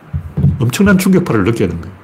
[0.58, 1.99] 엄청난 충격파를 되는 거예요.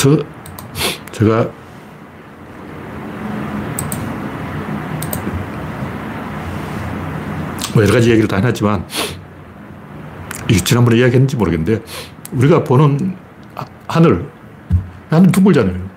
[0.00, 0.22] 그래서
[1.10, 1.50] 제가
[7.74, 8.86] 뭐 여러 가지 얘기를 다 해놨지만
[10.64, 11.82] 지난번에 이야기했는지 모르겠는데
[12.30, 13.16] 우리가 보는
[13.88, 14.30] 하늘,
[15.10, 15.88] 하늘 둥글잖아요.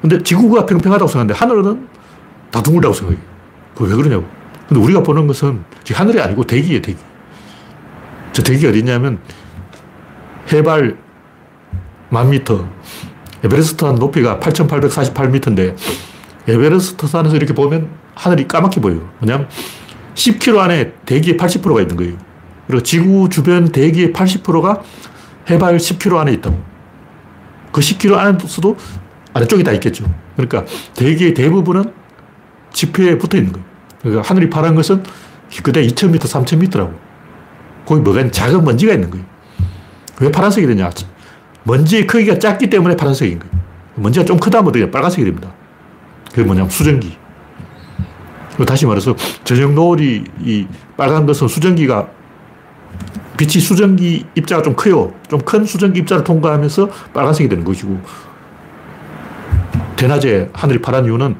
[0.00, 1.88] 근데 지구가 평평하다고 생각하는데 하늘은
[2.50, 3.22] 다 둥글다고 생각해요.
[3.76, 4.26] 그왜 그러냐고.
[4.66, 6.98] 근데 우리가 보는 것은 하늘이 아니고 대기예요, 대기.
[8.32, 9.18] 저 대기가 어디 있냐면
[10.50, 10.96] 해발
[12.08, 12.66] 만 미터,
[13.44, 15.76] 에베레스트 산 높이가 8,848m인데
[16.48, 19.10] 에베레스트 산에서 이렇게 보면 하늘이 까맣게 보여요.
[19.20, 19.48] 왜냐하면
[20.14, 22.16] 10km 안에 대기의 80%가 있는 거예요.
[22.66, 24.82] 그리고 지구 주변 대기의 80%가
[25.50, 26.62] 해발 10km 안에 있다고.
[27.72, 28.76] 그 10km 안에서도
[29.34, 30.04] 아래쪽이 다 있겠죠.
[30.36, 30.64] 그러니까
[30.94, 31.92] 대기의 대부분은
[32.72, 33.66] 지표에 붙어 있는 거예요.
[34.02, 35.02] 그러니까 하늘이 파란 것은
[35.62, 36.94] 그대 2000m, 3000m라고.
[37.86, 39.24] 거기 뭐가 작은 먼지가 있는 거예요.
[40.20, 40.90] 왜 파란색이 되냐?
[41.64, 43.52] 먼지의 크기가 작기 때문에 파란색인 거예요.
[43.96, 45.52] 먼지가 좀 크다면 어떻게 빨간색이 됩니다.
[46.30, 47.16] 그게 뭐냐면 수증기.
[48.66, 52.08] 다시 말해서 저녁 노을이 이 빨간 것은 수증기가
[53.36, 55.12] 빛이 수증기 입자가 좀 커요.
[55.28, 58.00] 좀 큰 수증기 입자를 통과하면서 빨간색이 되는 것이고
[59.96, 61.36] 대낮에 하늘이 파란 이유는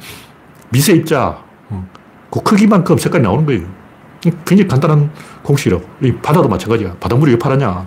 [0.71, 1.87] 미세 입자 어,
[2.31, 3.67] 그 크기만큼 색깔이 나오는 거예요.
[4.47, 5.11] 굉장히 간단한
[5.43, 5.85] 공식이라고.
[6.03, 6.95] 이 바다도 마찬가지야.
[7.01, 7.87] 바닷물이 왜 파랗냐.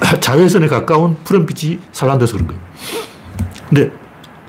[0.20, 2.62] 자외선에 가까운 푸른빛이 산란돼서 그런 거예요.
[3.68, 3.90] 근데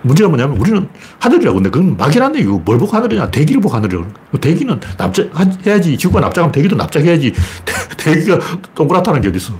[0.03, 0.87] 문제가 뭐냐면 우리는
[1.19, 1.55] 하늘이라고.
[1.55, 3.31] 근데 그건 막연한데 이거 뭘 보고 하늘이냐.
[3.31, 4.07] 대기를 보고 하늘이라고.
[4.39, 5.97] 대기는 납작해야지.
[5.97, 7.33] 지구가 납작하면 대기도 납작해야지.
[7.97, 8.39] 대기가
[8.75, 9.55] 동그랗다는 게 어딨어.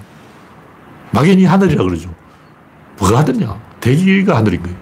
[1.11, 2.13] 막연히 하늘이라 그러죠.
[2.99, 3.59] 뭐가 하늘이냐.
[3.79, 4.77] 대기가 하늘인 거예요.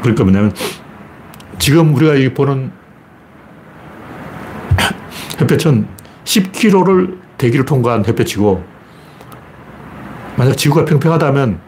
[0.00, 0.52] 그러니까 뭐냐면
[1.58, 2.72] 지금 우리가 보는
[5.40, 5.86] 햇볕은
[6.24, 8.77] 10km를 대기를 통과한 햇볕이고
[10.38, 11.58] 만약 지구가 평평하다면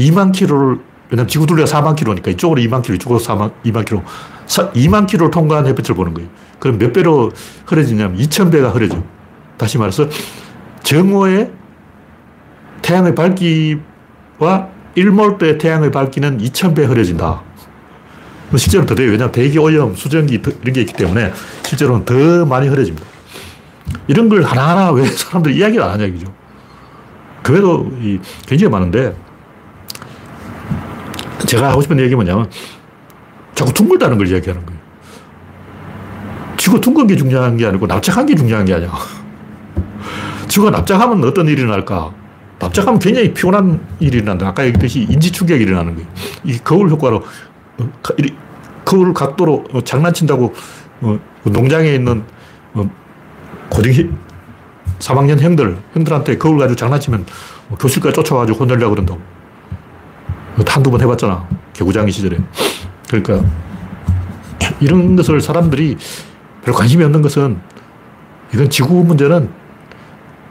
[0.00, 0.80] 2만 킬로를
[1.10, 4.02] 왜냐면 지구 둘레가 4만 킬로니까 이쪽으로 2만 킬로, 이쪽으로 4만, 2만 킬로.
[4.46, 6.28] 2만 킬로를 통과한 햇볕을 보는 거예요.
[6.58, 7.30] 그럼 몇 배로
[7.66, 9.02] 흐려지냐면 2,000배가 흐려져.
[9.56, 10.08] 다시 말해서
[10.82, 11.50] 정오에
[12.82, 17.42] 태양의 밝기와 일몰 때 태양의 밝기는 2,000배 흐려진다.
[18.50, 19.10] 뭐 실제로 더 돼요.
[19.10, 21.32] 왜냐하면 대기 오염, 수증기 이런 게 있기 때문에
[21.64, 23.06] 실제로는 더 많이 흐려집니다.
[24.08, 26.39] 이런 걸 하나하나 왜 사람들이 이야기를 안 하냐, 이죠.
[27.42, 27.90] 그래도
[28.46, 29.16] 굉장히 많은데
[31.46, 32.48] 제가 하고 싶은 얘기 뭐냐면
[33.54, 34.80] 자꾸 둥글다는 걸 이야기하는 거예요.
[36.56, 38.92] 지구 둥근 게 중요한 게 아니고 납작한 게 중요한 게 아니야.
[40.46, 42.12] 지구가 납작하면 어떤 일이 일어날까?
[42.58, 44.48] 납작하면 굉장히 피곤한 일이 일어난다.
[44.48, 46.08] 아까 얘기했듯이 인지 충격이 일어나는 거예요.
[46.44, 47.24] 이 거울 효과로
[47.78, 47.90] 어,
[48.84, 50.52] 거울 각도로 어, 장난친다고
[51.00, 52.24] 어, 농장에 있는
[53.70, 54.18] 고등
[55.00, 57.26] 3학년 형들, 형들한테 거울 가지고 장난치면
[57.78, 59.20] 교실까지 쫓아와가지고 혼내려고 그런다고.
[60.66, 61.48] 한두 번 해봤잖아.
[61.72, 62.36] 개구장이 시절에.
[63.08, 63.42] 그러니까
[64.80, 65.96] 이런 것을 사람들이
[66.64, 67.58] 별 관심이 없는 것은
[68.52, 69.48] 이건 지구 문제는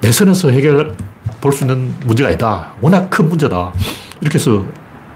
[0.02, 0.96] 내 선에서 해결
[1.42, 2.74] 볼 수 있는 문제가 아니다.
[2.82, 3.72] 워낙 큰 문제다.
[4.20, 4.66] 이렇게 해서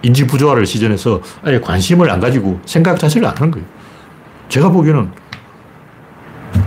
[0.03, 3.65] 인지 부조화를 시전해서 아예 관심을 안 가지고 생각 자체를 안 하는 거예요.
[4.47, 5.11] 제가 보기에는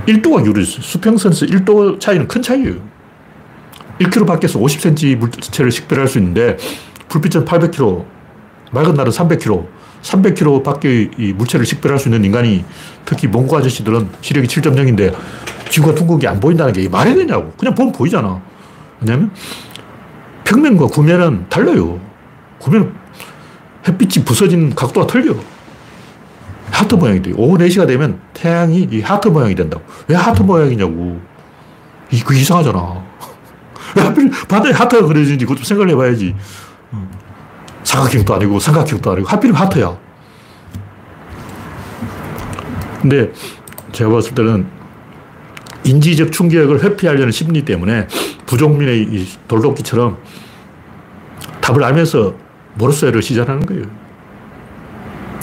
[0.06, 0.82] 1도가 기울어졌어요.
[0.82, 2.74] 수평선에서 1도 차이는 큰 차이예요.
[4.00, 6.56] 1km 밖에서 50cm 물체를 식별할 수 있는데
[7.08, 8.04] 불빛은 800km,
[8.72, 9.66] 맑은 날은 300km,
[10.02, 12.64] 300km 밖의 이 물체를 식별할 수 있는 인간이
[13.04, 15.14] 특히 몽고 아저씨들은 시력이 7.0인데
[15.70, 17.52] 지구가 둥근 게 안 보인다는 게 말이 되냐고.
[17.56, 18.40] 그냥 보면 보이잖아.
[19.00, 19.30] 왜냐면
[20.44, 21.98] 평면과 구면은 달라요.
[22.58, 22.94] 구면
[23.86, 25.34] 햇빛이 부서진 각도가 틀려.
[26.70, 27.32] 하트 모양이 돼.
[27.36, 29.82] 오후 4시가 되면 태양이 이 하트 모양이 된다고.
[30.08, 31.20] 왜 하트 모양이냐고.
[32.10, 33.04] 이, 그 이상하잖아.
[33.96, 36.34] 왜 하필 바다에 하트가 그려지는지 그것 좀 생각을 해봐야지.
[37.84, 39.96] 사각형도 아니고 삼각형도 아니고 하필 하트야.
[43.00, 43.32] 근데
[43.92, 44.66] 제가 봤을 때는
[45.84, 48.08] 인지적 충격을 회피하려는 심리 때문에
[48.46, 50.18] 부족민의 돌도끼처럼
[51.60, 52.34] 답을 알면서
[52.74, 53.84] 모르쇠를 시전하는 거예요.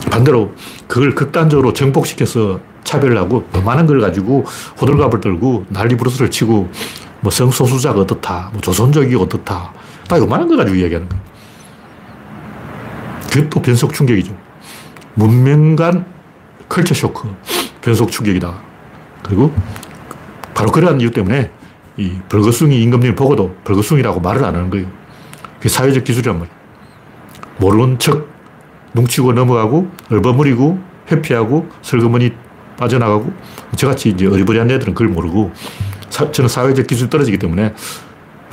[0.10, 0.54] 반대로
[0.88, 4.46] 그걸 극단적으로 정복시켜서 차별을 하고 더 많은 걸 가지고
[4.80, 6.70] 호들갑을 들고 난리 부르스를 치고
[7.22, 9.74] 뭐 성소수자가 어떻다, 뭐 조선족이 어떻다,
[10.08, 11.24] 다 요만한 걸 가지고 이야기하는 거예요.
[13.32, 14.36] 그게 또 변속 충격이죠.
[15.16, 16.06] 문명 간
[16.68, 17.34] 컬처 쇼크,
[17.82, 18.54] 변속 충격이다.
[19.24, 19.54] 그리고
[20.54, 21.50] 바로 그러한 이유 때문에
[21.98, 24.88] 이 벌거숭이 임금님을 보고도 벌거숭이라고 말을 안 하는 거예요.
[25.58, 26.58] 그게 사회적 기술이란 말이에요.
[27.58, 28.33] 모르는 척
[28.94, 30.80] 뭉치고 넘어가고 얼버무리고
[31.12, 32.32] 회피하고 설거머니
[32.78, 33.32] 빠져나가고
[33.76, 35.52] 저같이 이제 어리버리한 애들은 그걸 모르고
[36.10, 37.74] 사, 저는 사회적 기술이 떨어지기 때문에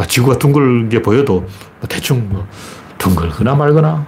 [0.09, 1.47] 지구가 둥글 게 보여도
[1.89, 2.47] 대충 뭐
[2.99, 4.07] 둥글거나 말거나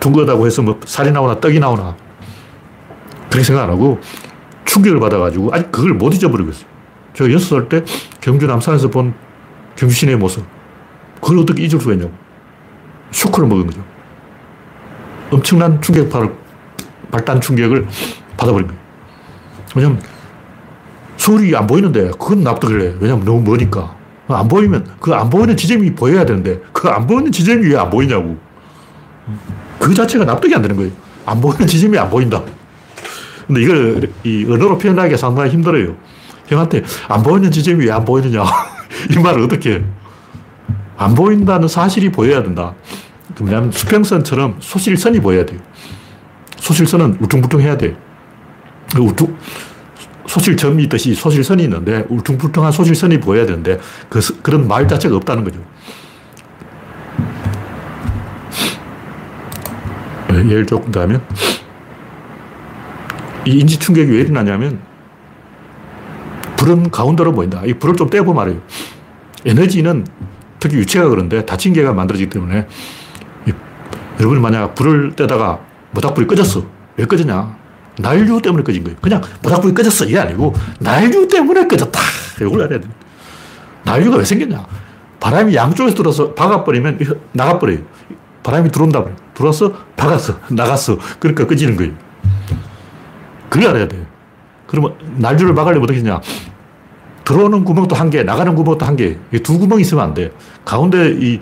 [0.00, 1.96] 둥글다고 해서 뭐 살이 나오나 떡이 나오나
[3.28, 4.00] 그렇게 생각 안 하고
[4.64, 6.66] 충격을 받아가지고 아직 그걸 못 잊어버리고 있어요.
[7.14, 7.84] 제가 여섯 살때
[8.20, 9.14] 경주 남산에서 본
[9.76, 10.44] 경주 시내 모습
[11.20, 12.12] 그걸 어떻게 잊을 수가 있냐고
[13.12, 13.93] 쇼크를 먹은 거죠.
[15.38, 16.32] 엄청난 충격파를,
[17.10, 17.86] 발단 충격을
[18.36, 18.82] 받아버린 거예요.
[19.74, 20.00] 왜냐면
[21.16, 22.94] 서울이 안 보이는데 그건 납득을 해.
[23.00, 23.94] 왜냐면 너무 머니까.
[24.28, 28.36] 안 보이면 그 안 보이는 지점이 보여야 되는데 그 안 보이는 지점이 왜 안 보이냐고.
[29.78, 30.90] 그 자체가 납득이 안 되는 거예요.
[31.26, 32.42] 안 보이는 지점이 안 보인다.
[33.46, 35.94] 근데 이걸 이 언어로 표현하기가 상당히 힘들어요.
[36.46, 38.44] 형한테 안 보이는 지점이 왜 안 보이느냐.
[39.10, 39.82] 이 말을 어떻게 해.
[40.96, 42.74] 안 보인다는 사실이 보여야 된다.
[43.38, 45.60] 뭐냐면 수평선처럼 소실선이 보여야 돼요.
[46.56, 47.96] 소실선은 울퉁불퉁해야 돼.
[48.94, 49.36] 그 울퉁,
[50.26, 55.60] 소실점이 있듯이 소실선이 있는데 울퉁불퉁한 소실선이 보여야 되는데 그, 그런 말 자체가 없다는 거죠.
[60.28, 61.24] 네, 예를 조금 더 하면
[63.46, 64.80] 이 인지 충격이 왜 일어나냐면
[66.56, 67.62] 불은 가운데로 보인다.
[67.64, 68.60] 이 불을 좀 떼고 말해요.
[69.44, 70.06] 에너지는
[70.58, 72.66] 특히 유체가 그런데 닫힌 개가 만들어지기 때문에
[74.18, 75.60] 여러분이 만약 불을 떼다가
[75.92, 76.64] 모닥불이 꺼졌어.
[76.96, 77.56] 왜 꺼졌냐?
[77.98, 78.96] 난류 때문에 꺼진 거예요.
[79.00, 80.04] 그냥 모닥불이 꺼졌어.
[80.04, 82.00] 이게 아니고 난류 때문에 꺼졌다.
[82.40, 82.88] 이걸 알아야 돼.
[83.84, 84.66] 난류가 왜 생겼냐?
[85.20, 86.98] 바람이 양쪽에서 들어서 박아버리면
[87.32, 87.78] 나가버려요.
[88.42, 89.04] 바람이 들어온다.
[89.34, 90.38] 들어와서 박았어.
[90.50, 90.98] 나갔어.
[91.18, 91.92] 그러니까 꺼지는 거예요.
[93.48, 94.04] 그걸 알아야 돼.
[94.66, 96.20] 그러면 난류를 막으려면 어떻게 냐
[97.24, 99.16] 들어오는 구멍도 한 개, 나가는 구멍도 한 개.
[99.42, 100.30] 두 구멍이 있으면 안 돼.
[100.64, 101.40] 가운데 이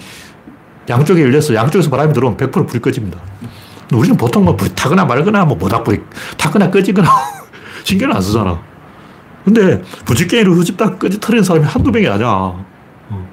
[0.89, 3.19] 양쪽에 열려서 양쪽에서 바람이 들어오면 100% 불이 꺼집니다.
[3.93, 6.01] 우리는 보통 뭐 불이 타거나 말거나 뭐 모닥불이
[6.39, 7.09] 타거나 꺼지거나
[7.85, 8.59] 신경을 안 쓰잖아.
[9.45, 12.29] 근데 부직갱이를 후집다 꺼지 터리는 사람이 한두 명이 아니야.
[12.29, 13.29] 어.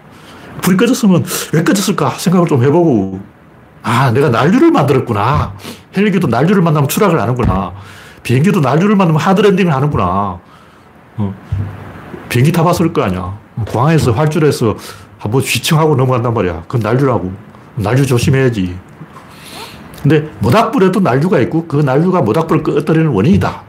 [0.61, 1.23] 불이 꺼졌으면
[1.53, 3.19] 왜 꺼졌을까 생각을 좀 해보고
[3.83, 5.53] 아, 내가 난류를 만들었구나.
[5.95, 7.73] 헬기도 난류를 만나면 추락을 하는구나.
[8.23, 10.39] 비행기도 난류를 만나면 하드랜딩을 하는구나.
[11.17, 11.33] 어.
[12.27, 13.37] 비행기 타봤을 거 아니야.
[13.67, 14.75] 공항에서 활주로에서
[15.19, 16.63] 한번 휘청하고 넘어간단 말이야.
[16.63, 17.31] 그건 난류라고.
[17.75, 18.75] 난류 조심해야지.
[20.01, 23.63] 근데 모닥불에도 난류가 있고 그 난류가 모닥불을 꺼뜨리는 원인이다.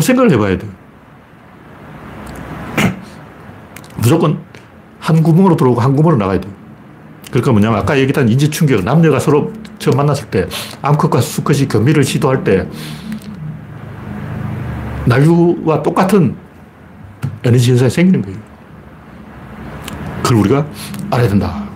[0.00, 0.66] 생각을 해봐야 돼.
[3.98, 4.38] 무조건
[5.00, 6.48] 한 구멍으로 들어오고 한 구멍으로 나가야 돼.
[7.30, 10.46] 그러니까 뭐냐면 아까 얘기했던 인지 충격, 남녀가 서로 처음 만났을 때
[10.80, 12.68] 암컷과 수컷이 교미를 시도할 때
[15.06, 16.36] 난류와 똑같은
[17.42, 18.47] 에너지 현상이 생기는 거예요.
[20.28, 20.66] 그걸 우리가
[21.10, 21.66] 알아야 된다.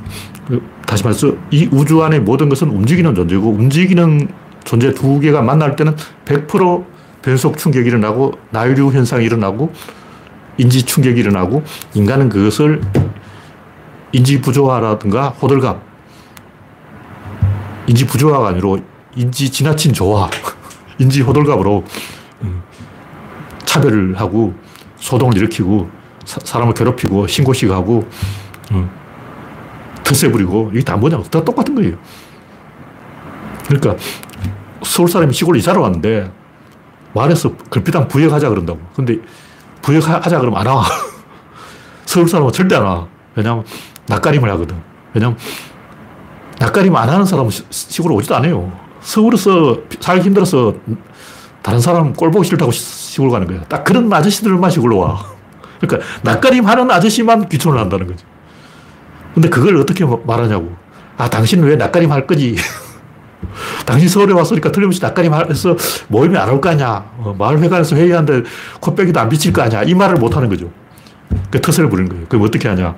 [0.86, 4.28] 다시 말해서 이 우주 안의 모든 것은 움직이는 존재고 움직이는
[4.64, 5.96] 존재 두 개가 만날 때는
[6.26, 6.84] 100%
[7.22, 9.72] 변속 충격이 일어나고 나유 현상이 일어나고
[10.58, 11.62] 인지 충격이 일어나고
[11.94, 12.82] 인간은 그것을
[14.12, 15.80] 인지 부조화라든가 호들갑
[17.86, 18.80] 인지 부조화가 아니로
[19.16, 20.28] 인지 지나친 조화
[20.98, 21.84] 인지 호들갑으로
[22.42, 22.62] 음,
[23.64, 24.52] 차별을 하고
[24.98, 28.06] 소동을 일으키고 사, 람을 괴롭히고 신고식 하고
[28.72, 28.90] 음,
[30.04, 31.96] 텃세 부리고 이게 다 뭐냐 다 똑같은 거예요.
[33.66, 33.96] 그러니까
[34.82, 36.30] 서울 사람이 시골 이사를 왔는데
[37.14, 38.80] 말해서 글피당 부역하자 그런다고.
[38.94, 39.18] 근데
[39.82, 40.84] 부역하자 그러면 안 와.
[42.04, 43.06] 서울 사람은 절대 안 와.
[43.34, 43.64] 왜냐면
[44.06, 44.76] 낯가림을 하거든.
[45.14, 45.36] 왜냐면
[46.58, 48.72] 낯가림 안 하는 사람은 시골 오지도 않아요.
[49.00, 50.74] 서울에서 살기 힘들어서
[51.62, 53.62] 다른 사람 꼴 보기 싫다고 시골 가는 거야.
[53.68, 55.24] 딱 그런 아저씨들만 시골로 와.
[55.80, 58.24] 그러니까 낯가림 하는 아저씨만 귀촌을 한다는 거지.
[59.34, 60.72] 근데 그걸 어떻게 말하냐고.
[61.18, 62.56] 아, 당신은 왜 낯가림 할 거지?
[63.86, 65.76] 당신 서울에 왔으니까 틀림없이 낯가림 해서
[66.08, 67.04] 모임에 안 올 거 아니야.
[67.18, 68.48] 어, 마을회관에서 회의하는데
[68.80, 69.82] 코빼기도 안 비칠 거 아니야.
[69.82, 70.70] 이 말을 못 하는 거죠.
[71.50, 72.26] 그 터세를 부리는 거예요.
[72.28, 72.94] 그럼 어떻게 하냐.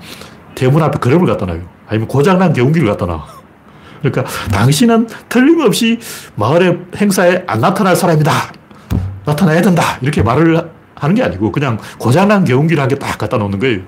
[0.55, 1.61] 대문 앞에 그림을 갖다 놔요.
[1.89, 3.24] 아니면 고장난 개운기를 갖다 놔.
[4.03, 5.99] 그러니까 당신은 틀림없이
[6.37, 8.30] 마을의 행사에 안 나타날 사람이다.
[9.24, 9.99] 나타나야 된다.
[10.03, 13.80] 이렇게 말을 하는 게 아니고 그냥 고장난 개운기를 한 개 딱 갖다 놓는 거예요.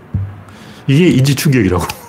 [0.86, 1.84] 이게 인지 충격이라고.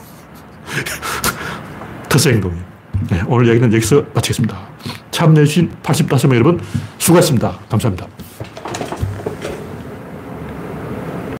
[2.09, 2.63] 터세 행동이에요.
[3.11, 4.57] 네, 오늘 얘기는 여기서 마치겠습니다.
[5.11, 6.59] 참여해주신 85명 여러분
[6.97, 7.59] 수고하셨습니다.
[7.69, 8.07] 감사합니다.